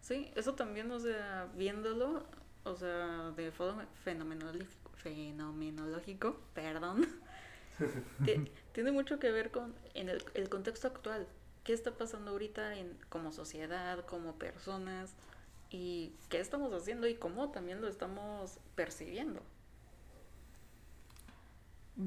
[0.00, 2.24] Sí, eso también, o sea, viéndolo,
[2.64, 7.06] o sea, de forma fenomenológico, fenomenológico perdón,
[8.72, 11.26] tiene mucho que ver con en el, el, contexto actual.
[11.64, 15.14] ¿Qué está pasando ahorita en, como sociedad, como personas?
[15.70, 19.42] ¿Y qué estamos haciendo y cómo también lo estamos percibiendo?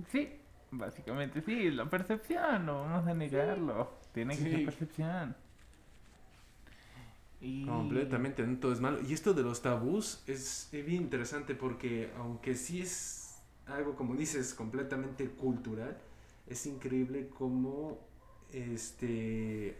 [0.10, 3.92] Sí, Básicamente sí, la percepción, no vamos a negarlo.
[4.14, 5.36] Tiene que ser percepción.
[7.42, 7.66] Y...
[7.66, 9.00] Completamente, no todo es malo.
[9.02, 14.54] Y esto de los tabús es, bien interesante porque aunque sí es algo, como dices,
[14.54, 15.98] completamente cultural,
[16.48, 18.00] es increíble cómo
[18.54, 19.78] este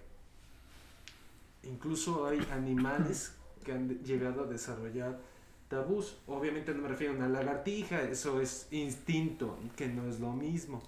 [1.64, 5.20] incluso hay animales que han llegado a desarrollar
[5.68, 6.18] tabús.
[6.28, 10.82] Obviamente no me refiero a una lagartija, eso es instinto, que no es lo mismo.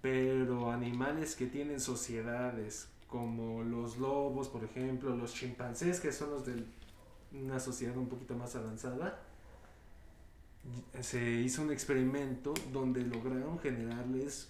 [0.00, 6.46] Pero animales que tienen sociedades, como los lobos, por ejemplo, los chimpancés, que son los
[6.46, 6.64] de
[7.32, 9.20] una sociedad un poquito más avanzada,
[11.00, 14.48] se hizo un experimento donde lograron generarles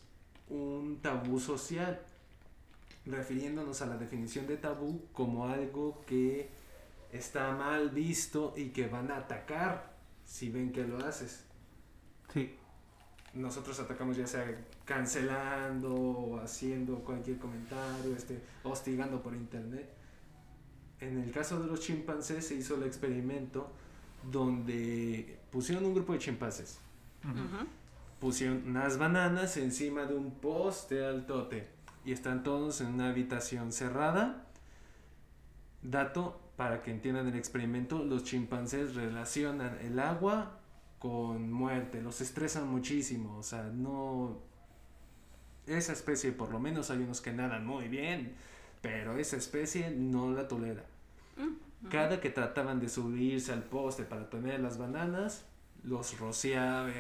[0.49, 2.01] un tabú social,
[3.05, 6.49] refiriéndonos a la definición de tabú como algo que
[7.17, 11.45] está mal visto y que van a atacar si ven que lo haces.
[12.33, 12.55] Sí.
[13.35, 14.47] Nosotros atacamos ya sea
[14.85, 19.93] cancelando o haciendo cualquier comentario, este, hostigando por internet.
[21.01, 23.71] En el caso de los chimpancés se hizo el experimento
[24.31, 26.79] donde pusieron un grupo de chimpancés.
[28.21, 31.69] Pusieron unas bananas encima de un poste altote
[32.05, 34.47] y están todos en una habitación cerrada.
[35.83, 40.59] Dato, para que entiendan el experimento, los chimpancés relacionan el agua
[40.99, 44.39] con muerte, los estresan muchísimo, o sea, no...
[45.67, 48.35] Esa especie, por lo menos hay unos que nadan muy bien,
[48.81, 50.85] pero esa especie no la tolera.
[51.37, 55.45] Mm, Cada que trataban de subirse al poste para tener las bananas,
[55.83, 56.93] los rociaban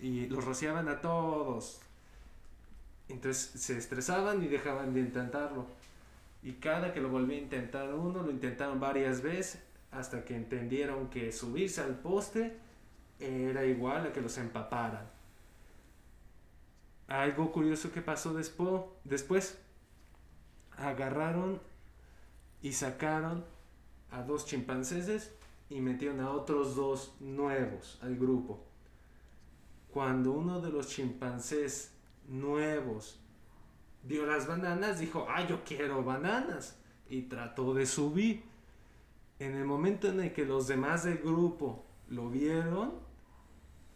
[0.00, 1.80] y los rociaban a todos.
[3.08, 5.66] Entonces se estresaban y dejaban de intentarlo.
[6.46, 11.10] Y cada que lo volvía a intentar uno, lo intentaron varias veces hasta que entendieron
[11.10, 12.56] que subirse al poste
[13.18, 15.10] era igual a que los empaparan.
[17.08, 19.58] Algo curioso que pasó después,
[20.76, 21.60] agarraron
[22.62, 23.44] y sacaron
[24.12, 25.32] a dos chimpancéses
[25.68, 28.64] y metieron a otros dos nuevos al grupo.
[29.92, 31.90] Cuando uno de los chimpancés
[32.28, 33.18] nuevos
[34.06, 36.76] vio las bananas, dijo, ah, yo quiero bananas.
[37.08, 38.42] Y trató de subir.
[39.38, 42.94] En el momento en el que los demás del grupo lo vieron,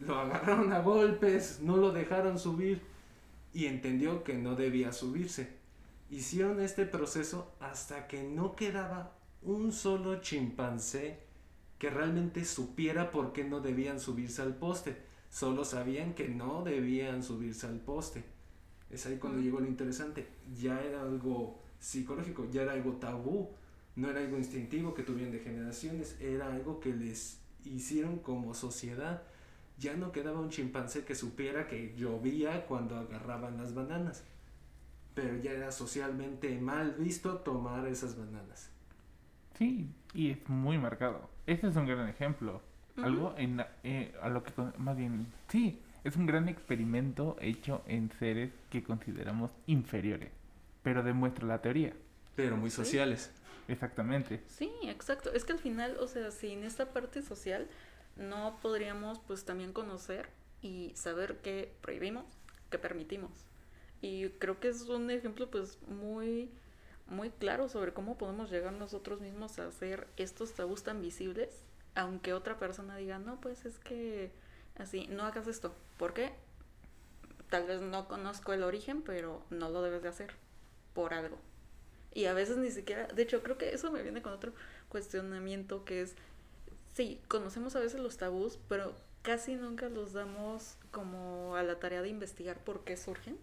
[0.01, 2.83] lo agarraron a golpes, no lo dejaron subir
[3.53, 5.59] y entendió que no debía subirse.
[6.11, 11.21] Hicieron este proceso hasta que no quedaba un solo chimpancé
[11.79, 14.97] que realmente supiera por qué no debían subirse al poste.
[15.31, 18.25] Solo sabían que no debían subirse al poste.
[18.91, 20.27] Es ahí cuando llegó lo interesante.
[20.59, 23.51] Ya era algo psicológico, ya era algo tabú,
[23.97, 29.23] no era algo instintivo que tuvieron de generaciones, era algo que les hicieron como sociedad.
[29.79, 34.25] Ya no quedaba un chimpancé que supiera que llovía cuando agarraban las bananas,
[35.15, 38.71] pero ya era socialmente mal visto tomar esas bananas.
[39.57, 41.31] Sí, y es muy marcado.
[41.47, 42.61] Ese es un gran ejemplo.
[42.97, 48.11] Algo en, eh, a lo que, más bien, sí, es un gran experimento hecho en
[48.19, 50.31] seres que consideramos inferiores,
[50.83, 51.95] pero demuestra la teoría.
[52.37, 53.33] Pero muy sociales.
[53.69, 54.43] Exactamente.
[54.49, 55.33] Sí, exacto.
[55.33, 57.69] Es que al final, o sea, sin esta parte social
[58.17, 60.29] no podríamos pues también conocer
[60.63, 62.25] y saber qué prohibimos,
[62.71, 63.31] qué permitimos.
[64.03, 66.51] Y creo que es un ejemplo pues muy
[67.07, 71.65] muy claro sobre cómo podemos llegar nosotros mismos a hacer estos tabús tan visibles,
[71.97, 74.31] aunque otra persona diga, "No, pues es que
[74.77, 76.33] así, no hagas esto." ¿Por qué?
[77.49, 80.35] Tal vez no conozco el origen, pero no lo debes de hacer
[80.95, 81.39] por algo.
[82.13, 84.53] Y a veces ni siquiera, de hecho, creo que eso me viene con otro
[84.89, 86.15] cuestionamiento que es,
[86.95, 92.03] sí, conocemos a veces los tabús, pero casi nunca los damos como a la tarea
[92.03, 93.39] de investigar por qué surgen,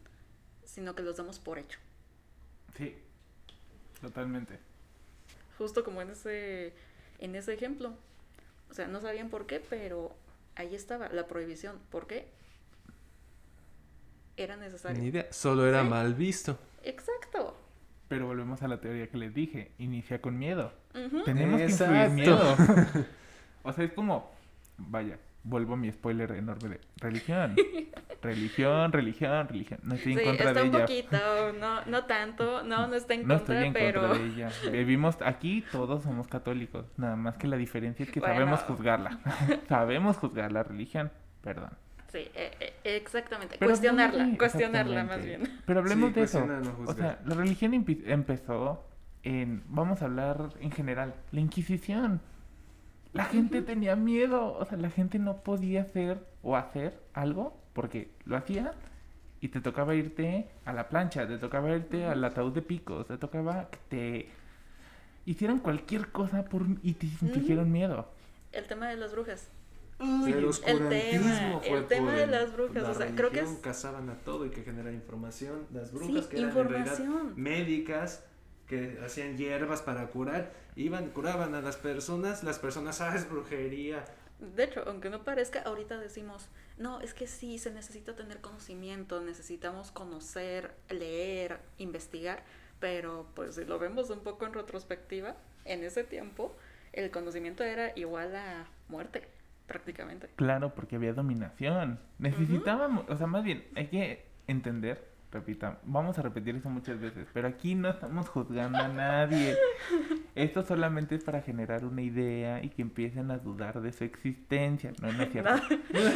[0.65, 1.79] sino que los damos por hecho.
[2.75, 2.95] Sí,
[4.01, 4.59] totalmente.
[5.57, 6.73] Justo como en ese,
[7.19, 7.93] en ese ejemplo.
[8.69, 10.13] O sea, no sabían por qué, pero
[10.57, 11.79] ahí estaba la prohibición.
[11.89, 12.27] ¿Por qué?
[14.37, 15.01] era necesario.
[15.01, 16.57] Ni idea, solo era mal visto.
[16.83, 17.57] Exacto.
[18.07, 20.71] Pero volvemos a la teoría que les dije, inicia con miedo.
[21.25, 22.39] Tenemos que influir miedo.
[23.63, 24.31] o sea, es como,
[24.77, 27.55] vaya, vuelvo a mi spoiler enorme de religión.
[28.21, 29.79] religión, religión, religión.
[29.83, 30.77] No estoy en contra de ella.
[30.77, 31.17] un poquito,
[31.59, 34.01] no, no tanto, no, no está en contra, estoy en pero...
[34.01, 34.49] contra de ella.
[34.71, 36.85] Vivimos aquí, todos somos católicos.
[36.97, 39.19] Nada más que la diferencia es que sabemos juzgarla.
[39.69, 41.71] sabemos juzgar la religión, perdón.
[42.07, 43.57] Sí, e, e, exactamente.
[43.57, 45.43] cuestionarla, cuestionarla más bien.
[45.65, 46.45] Pero hablemos de eso.
[46.85, 48.87] o sea, la religión empezó
[49.23, 52.21] en, vamos a hablar en general, la Inquisición.
[53.17, 58.11] La gente tenía miedo, o sea, la gente no podía hacer o hacer algo porque
[58.25, 58.73] lo hacía
[59.41, 63.17] y te tocaba irte a la plancha, te tocaba irte al ataúd de picos, te
[63.17, 64.29] tocaba que te
[65.25, 68.07] hicieran cualquier cosa por y te infligieron miedo.
[68.51, 69.49] El tema de las brujas.
[69.99, 73.49] El tema, el tema de las brujas, o sea, creo que es...
[73.63, 76.99] cazaban a todo y que genera información, las brujas que eran en realidad
[77.35, 78.23] médicas
[78.67, 84.03] que hacían hierbas para curar, iban, curaban a las personas, las personas, ah, es brujería.
[84.39, 89.19] De hecho, aunque no parezca, ahorita decimos, no, es que sí, se necesita tener conocimiento,
[89.19, 92.43] necesitamos conocer, leer, investigar,
[92.79, 96.55] pero pues si lo vemos un poco en retrospectiva, en ese tiempo
[96.93, 99.27] el conocimiento era igual a muerte,
[99.65, 100.29] prácticamente.
[100.35, 101.99] Claro, porque había dominación.
[102.19, 107.27] Necesitábamos, o sea, más bien, hay que entender repita, vamos a repetir eso muchas veces,
[107.33, 109.57] pero aquí no estamos juzgando a nadie.
[110.35, 114.93] Esto solamente es para generar una idea y que empiecen a dudar de su existencia.
[115.01, 115.51] No, no es cierto.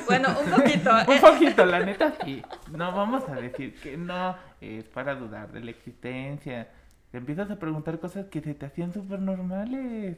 [0.07, 0.91] bueno, un poquito.
[1.07, 2.41] un poquito, la neta sí.
[2.72, 6.70] No vamos a decir que no, es para dudar de la existencia.
[7.12, 10.18] Te empiezas a preguntar cosas que se te hacían súper normales.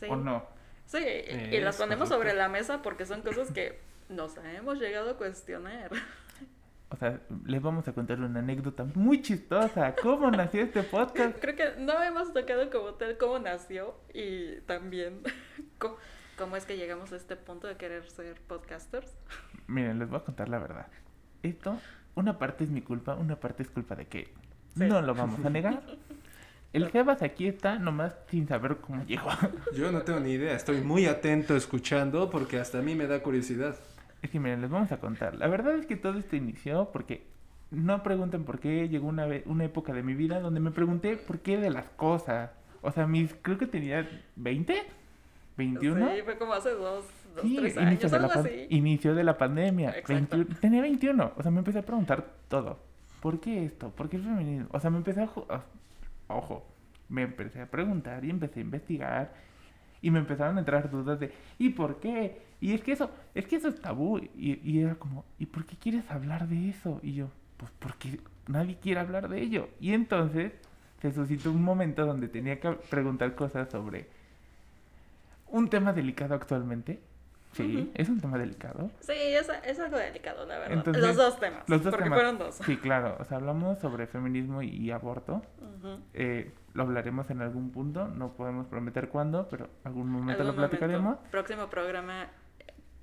[0.00, 0.06] Sí.
[0.08, 0.44] ¿O no?
[0.86, 3.78] Sí, y las ponemos sobre la mesa porque son cosas que
[4.08, 5.90] nos hemos llegado a cuestionar.
[6.94, 9.96] O sea, les vamos a contar una anécdota muy chistosa.
[10.00, 11.36] ¿Cómo nació este podcast?
[11.40, 15.20] Creo que no hemos tocado como tal cómo nació y también
[16.38, 19.12] cómo, es que llegamos a este punto de querer ser podcasters.
[19.66, 20.86] Miren, les voy a contar la verdad.
[21.42, 21.80] Esto,
[22.14, 24.32] una parte es mi culpa, una parte es culpa de que
[24.76, 25.82] no lo vamos a negar.
[26.72, 29.30] El Jebas aquí está nomás sin saber cómo llegó.
[29.74, 33.20] Yo no tengo ni idea, estoy muy atento escuchando porque hasta a mí me da
[33.20, 33.74] curiosidad.
[34.24, 35.34] Es que miren, les vamos a contar.
[35.34, 37.26] La verdad es que todo esto inició porque
[37.70, 41.40] no pregunten por qué llegó una, una época de mi vida donde me pregunté por
[41.40, 42.50] qué de las cosas.
[42.80, 44.82] O sea, mis, creo que tenía 20,
[45.58, 46.14] 21.
[46.14, 47.04] Sí, fue como hace dos,
[47.36, 48.66] dos tres años, inicio, de la así.
[48.70, 49.94] inicio de la pandemia.
[50.58, 51.32] tenía 21.
[51.36, 52.78] O sea, me empecé a preguntar todo.
[53.20, 53.90] ¿Por qué esto?
[53.90, 54.68] ¿Por qué el feminismo?
[54.72, 55.28] O sea, me empecé a...
[56.28, 56.66] Ojo,
[57.10, 59.34] me empecé a preguntar y empecé a investigar.
[60.04, 62.42] Y me empezaron a entrar dudas de ¿y por qué?
[62.60, 64.18] Y es que eso, es que eso es tabú.
[64.18, 67.00] Y, y era como, ¿y por qué quieres hablar de eso?
[67.02, 69.70] Y yo, pues porque nadie quiere hablar de ello.
[69.80, 70.52] Y entonces
[71.00, 74.06] se suscitó un momento donde tenía que preguntar cosas sobre
[75.48, 77.00] un tema delicado actualmente.
[77.54, 78.90] Sí, es un tema delicado.
[79.00, 80.86] Sí, es, es algo delicado, la verdad.
[80.96, 81.68] los dos temas.
[81.68, 82.56] Los dos porque fueron dos.
[82.56, 83.16] Sí, claro.
[83.20, 85.42] O sea, hablamos sobre feminismo y, aborto.
[86.12, 88.08] eh, lo hablaremos en algún punto.
[88.08, 91.18] No podemos prometer cuándo, pero algún momento lo platicaremos.
[91.30, 92.28] Próximo programa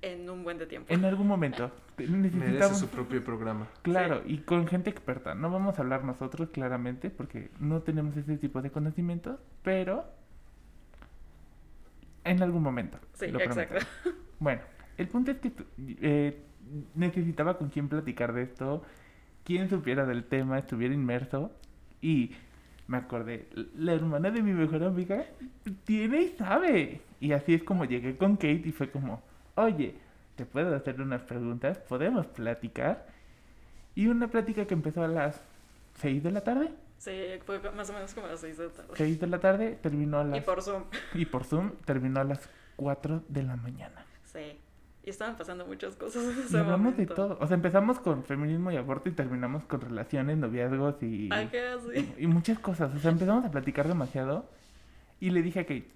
[0.02, 0.92] en un buen de tiempo.
[0.92, 1.70] En algún momento.
[1.98, 3.68] Necesitamos su propio programa.
[3.82, 5.34] Claro, y con gente experta.
[5.34, 10.04] No vamos a hablar nosotros claramente porque no tenemos ese tipo de conocimientos, pero
[12.24, 12.98] en algún momento.
[13.14, 13.84] Sí, exacto.
[14.38, 14.62] Bueno,
[14.96, 16.42] el punto es que eh,
[16.94, 18.82] necesitaba con quién platicar de esto,
[19.44, 21.50] quien supiera del tema, estuviera inmerso
[22.00, 22.32] y
[22.86, 25.24] me acordé, la hermana de mi mejor amiga
[25.84, 27.00] tiene y sabe.
[27.20, 29.22] Y así es como llegué con Kate y fue como,
[29.54, 29.94] oye,
[30.36, 31.78] ¿te puedo hacer unas preguntas?
[31.78, 33.06] ¿Podemos platicar?
[33.94, 35.42] Y una plática que empezó a las
[35.94, 36.70] 6 de la tarde.
[37.02, 37.10] Sí,
[37.44, 38.92] fue más o menos como a las 6 de la tarde.
[38.94, 40.38] 6 de la tarde terminó a las...
[40.38, 40.84] Y por Zoom.
[41.14, 44.06] Y por Zoom terminó a las 4 de la mañana.
[44.22, 44.60] Sí.
[45.02, 47.38] Y estaban pasando muchas cosas en ese y hablamos de todo.
[47.40, 51.28] O sea, empezamos con feminismo y aborto y terminamos con relaciones, noviazgos y...
[51.32, 52.14] Ay, ¿qué así?
[52.18, 52.94] Y, y muchas cosas.
[52.94, 54.48] O sea, empezamos a platicar demasiado.
[55.18, 55.90] Y le dije a Kate,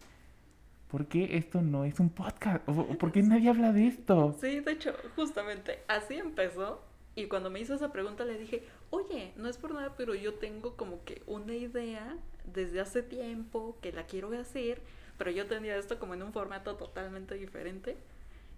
[0.88, 2.68] ¿por qué esto no es un podcast?
[2.68, 4.36] ¿O por qué nadie habla de esto?
[4.40, 6.82] Sí, de hecho, justamente así empezó.
[7.14, 10.34] Y cuando me hizo esa pregunta le dije, oye, no es por nada, pero yo
[10.34, 14.80] tengo como que una idea desde hace tiempo que la quiero hacer,
[15.18, 17.96] pero yo tenía esto como en un formato totalmente diferente.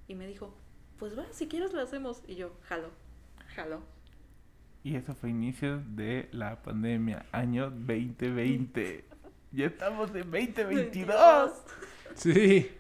[0.07, 0.55] Y me dijo,
[0.99, 2.23] pues va, si quieres lo hacemos.
[2.27, 2.91] Y yo, jalo,
[3.55, 3.83] jalo.
[4.83, 9.05] Y eso fue inicio de la pandemia, año 2020.
[9.53, 11.53] ya estamos en 2022.
[12.15, 12.71] Sí.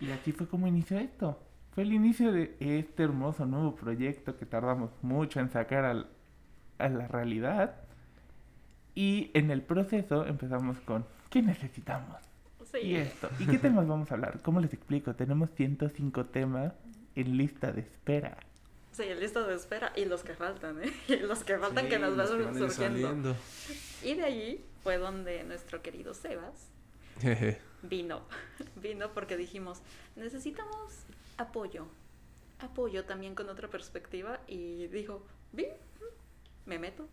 [0.00, 1.40] Y aquí fue como inició esto.
[1.72, 6.08] Fue el inicio de este hermoso nuevo proyecto que tardamos mucho en sacar al,
[6.78, 7.76] a la realidad.
[8.94, 12.16] Y en el proceso empezamos con, ¿qué necesitamos?
[12.70, 12.78] Sí.
[12.78, 13.28] Y esto.
[13.38, 14.40] ¿Y qué temas vamos a hablar?
[14.42, 15.14] ¿Cómo les explico?
[15.14, 16.72] Tenemos 105 temas
[17.14, 18.36] en lista de espera.
[18.92, 19.92] Sí, en lista de espera.
[19.96, 20.92] Y los que faltan, ¿eh?
[21.08, 23.36] Y los que faltan que nos van surgiendo.
[24.02, 26.68] Y de allí fue donde nuestro querido Sebas
[27.82, 28.22] vino,
[28.82, 29.80] vino porque dijimos,
[30.16, 30.92] necesitamos
[31.36, 31.86] apoyo,
[32.60, 35.22] apoyo también con otra perspectiva y dijo,
[35.52, 35.72] bien,
[36.66, 37.08] me meto.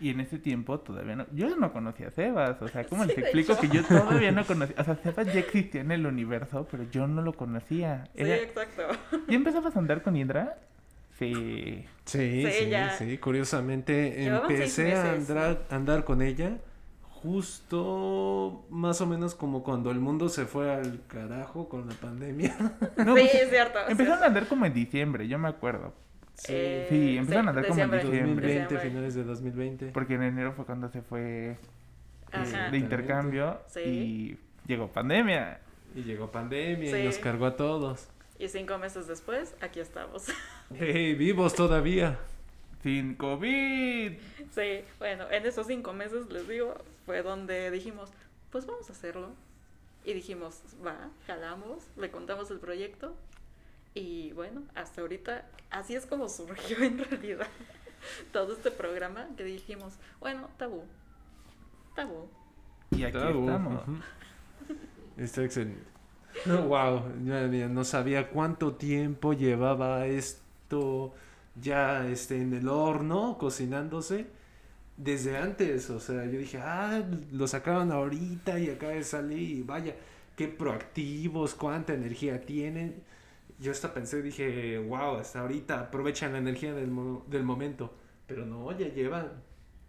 [0.00, 3.16] Y en ese tiempo todavía no, yo no conocía a Sebas, o sea, ¿cómo les
[3.16, 6.84] explico que yo todavía no conocía, o sea, Sebas ya existía en el universo, pero
[6.90, 8.08] yo no lo conocía.
[8.16, 8.82] sí, exacto.
[9.28, 10.58] ¿Y empezabas a andar con Indra?
[11.18, 11.84] Sí.
[12.04, 16.58] Sí, sí, sí, curiosamente empecé a andar, andar con ella
[17.22, 22.56] justo más o menos como cuando el mundo se fue al carajo con la pandemia.
[22.80, 23.78] sí, pues, es cierto.
[23.88, 25.94] Empezaron a andar como en diciembre, yo me acuerdo.
[26.34, 28.54] Sí, sí empezaron a andar como en diciembre.
[28.54, 29.86] 2020, finales de 2020.
[29.88, 31.56] Porque en enero fue cuando se fue
[32.32, 35.60] eh, de intercambio y llegó pandemia.
[35.94, 38.08] Y llegó pandemia y nos cargó a todos.
[38.38, 40.24] Y cinco meses después, aquí estamos.
[40.74, 41.14] ¡Hey!
[41.14, 42.18] ¡Vivos todavía!
[42.82, 44.12] ¡Sin COVID!
[44.50, 46.74] Sí, bueno, en esos cinco meses, les digo,
[47.06, 48.10] fue donde dijimos,
[48.50, 49.30] pues vamos a hacerlo.
[50.04, 53.14] Y dijimos, va, jalamos, le contamos el proyecto.
[53.94, 57.46] Y bueno, hasta ahorita, así es como surgió en realidad
[58.32, 60.84] todo este programa que dijimos, bueno, tabú,
[61.94, 62.28] tabú.
[62.90, 63.82] Y aquí estamos.
[65.16, 65.92] Está excelente.
[66.46, 71.14] No, wow, no sabía cuánto tiempo llevaba esto
[71.60, 74.26] ya este, en el horno, cocinándose,
[74.96, 75.90] desde antes.
[75.90, 79.94] O sea, yo dije, ah, lo sacaron ahorita y acaba de salir y vaya,
[80.36, 83.02] qué proactivos, cuánta energía tienen.
[83.58, 86.90] Yo hasta pensé, dije, wow, hasta ahorita aprovechan la energía del,
[87.28, 87.94] del momento.
[88.26, 89.42] Pero no, ya llevan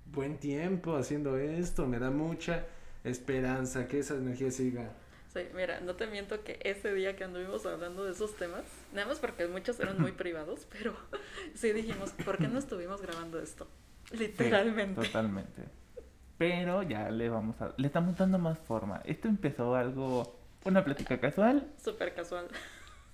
[0.06, 2.66] buen tiempo haciendo esto, me da mucha
[3.04, 4.92] esperanza que esa energía siga
[5.34, 9.08] Sí, mira, no te miento que ese día que anduvimos hablando de esos temas, nada
[9.08, 10.94] más porque muchos eran muy privados, pero
[11.56, 13.68] sí dijimos, ¿por qué no estuvimos grabando esto?
[14.12, 15.02] Literalmente.
[15.02, 15.64] totalmente.
[16.38, 19.02] Pero ya le vamos a, le estamos dando más forma.
[19.06, 21.68] Esto empezó algo, una plática casual.
[21.84, 22.48] Súper casual.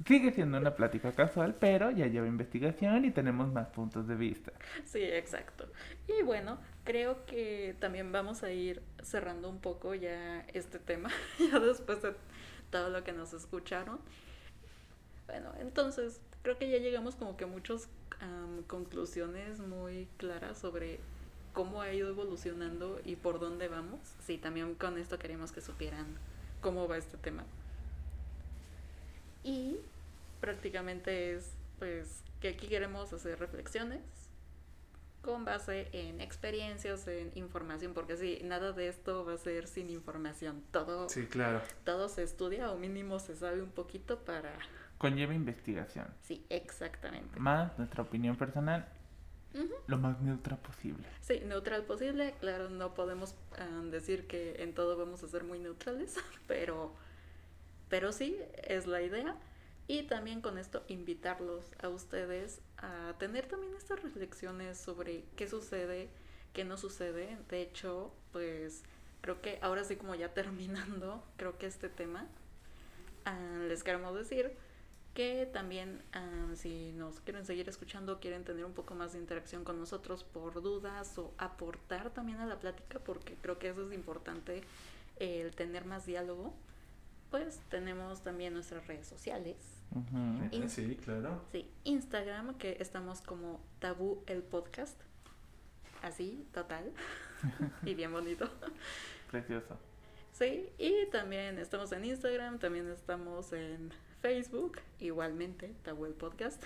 [0.05, 4.51] Sigue siendo una plática casual, pero ya lleva investigación y tenemos más puntos de vista.
[4.85, 5.65] Sí, exacto.
[6.07, 11.59] Y bueno, creo que también vamos a ir cerrando un poco ya este tema, ya
[11.59, 12.13] después de
[12.69, 13.99] todo lo que nos escucharon.
[15.27, 17.89] Bueno, entonces creo que ya llegamos como que a muchas
[18.67, 20.99] conclusiones muy claras sobre
[21.53, 23.99] cómo ha ido evolucionando y por dónde vamos.
[24.25, 26.05] Sí, también con esto queríamos que supieran
[26.61, 27.43] cómo va este tema.
[29.43, 29.77] Y
[30.39, 34.01] prácticamente es pues que aquí queremos hacer reflexiones
[35.21, 39.89] con base en experiencias, en información, porque sí, nada de esto va a ser sin
[39.89, 40.63] información.
[40.71, 41.61] Todo, sí, claro.
[41.83, 44.53] todo se estudia o mínimo se sabe un poquito para...
[44.97, 46.07] Conlleva investigación.
[46.21, 47.39] Sí, exactamente.
[47.39, 48.87] Más nuestra opinión personal,
[49.87, 51.05] lo más neutral posible.
[51.21, 52.35] Sí, neutral posible.
[52.39, 56.15] Claro, no podemos ah, decir que en todo vamos a ser muy neutrales,
[56.47, 56.93] pero
[57.89, 59.35] pero sí, es la idea.
[59.87, 66.09] Y también con esto invitarlos a ustedes a tener también estas reflexiones sobre qué sucede,
[66.53, 67.37] qué no sucede.
[67.49, 68.83] De hecho, pues
[69.21, 72.27] creo que ahora sí como ya terminando, creo que este tema,
[73.25, 74.51] ah, les queremos decir
[75.15, 79.63] que también ah, si nos quieren seguir escuchando, quieren tener un poco más de interacción
[79.63, 83.93] con nosotros por dudas o aportar también a la plática, porque creo que eso es
[83.93, 84.61] importante,
[85.17, 86.53] el tener más diálogo
[87.29, 89.57] pues tenemos también nuestras redes sociales.
[90.67, 91.41] sí, claro.
[91.51, 94.99] Sí, Instagram, que estamos como Tabú el Podcast.
[96.01, 96.91] Así, total.
[97.85, 98.49] y bien bonito.
[99.29, 99.77] Precioso.
[100.31, 106.63] Sí, y también estamos en Instagram, también estamos en Facebook, igualmente, Tabú el Podcast.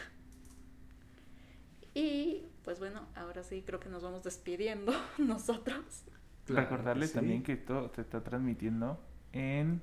[1.93, 6.03] Y pues bueno, ahora sí creo que nos vamos despidiendo nosotros.
[6.47, 8.99] Recordarles también que esto se está transmitiendo
[9.31, 9.81] en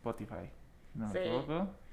[0.00, 0.48] Spotify.
[0.94, 1.12] No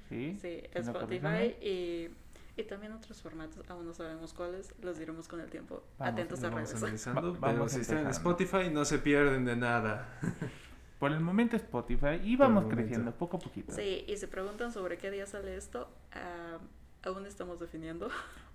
[0.08, 0.38] sí.
[0.40, 2.08] Sí, Spotify y,
[2.56, 5.82] y, también otros formatos, aún no sabemos cuáles, los diremos con el tiempo.
[5.98, 7.06] Atentos a redes.
[7.38, 10.18] vamos si están en Spotify no se pierden de nada.
[10.98, 13.72] Por el momento Spotify y vamos creciendo poco a poquito.
[13.72, 18.08] Sí, y se preguntan sobre qué día sale esto, uh, aún estamos definiendo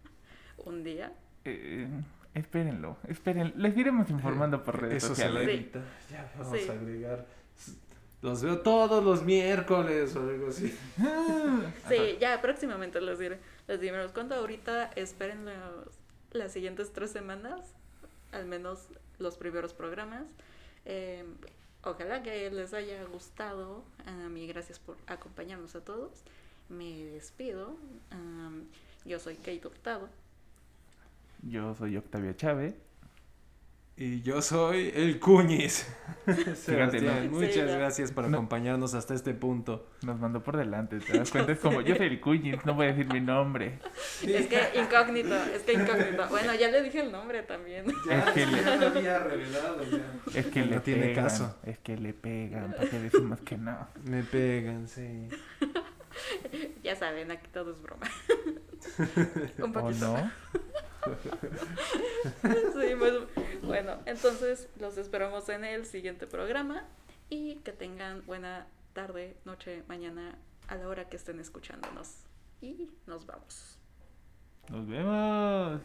[0.65, 1.13] un día.
[1.45, 1.87] Eh,
[2.33, 5.71] espérenlo, esperen, les iremos informando por redes Eso sociales.
[6.11, 7.25] Ya vamos a agregar
[8.23, 10.69] los veo todos los miércoles o algo así.
[11.89, 13.37] sí, ya próximamente les diré.
[13.67, 15.45] Les diremos cuánto ahorita esperen
[16.31, 17.73] las siguientes tres semanas,
[18.31, 18.87] al menos
[19.19, 20.23] los primeros programas.
[20.85, 21.35] Em,
[21.83, 23.83] ojalá que les haya gustado.
[24.05, 26.23] A mí, gracias por acompañarnos a todos.
[26.69, 27.75] Me despido.
[29.03, 30.07] yo soy Kate Hurtado.
[31.41, 32.73] Yo soy Octavio Chávez.
[33.95, 35.85] Y yo soy el Cuñiz.
[36.55, 39.87] Sebastián, muchas gracias por acompañarnos hasta este punto.
[40.01, 41.51] Nos mandó por delante, ¿te das cuenta?
[41.51, 43.77] Es como, yo soy el Cuñiz, no voy a decir mi nombre.
[44.23, 46.27] Es que incógnito, es que incógnito.
[46.29, 47.85] Bueno, ya le dije el nombre también.
[48.09, 48.63] es que le...
[48.63, 50.39] ya lo había revelado ya.
[50.39, 51.55] Es que le tiene caso.
[51.63, 53.87] Es que le pegan, porque decimos que no.
[54.05, 55.29] Me pegan, sí.
[56.83, 58.07] ya saben, aquí todo es broma.
[59.59, 60.13] Un poquito.
[60.13, 60.31] ¿O no?
[62.73, 63.13] sí, pues,
[63.81, 66.87] bueno, entonces los esperamos en el siguiente programa
[67.29, 72.23] y que tengan buena tarde, noche, mañana a la hora que estén escuchándonos.
[72.61, 73.77] Y nos vamos.
[74.69, 75.81] Nos vemos.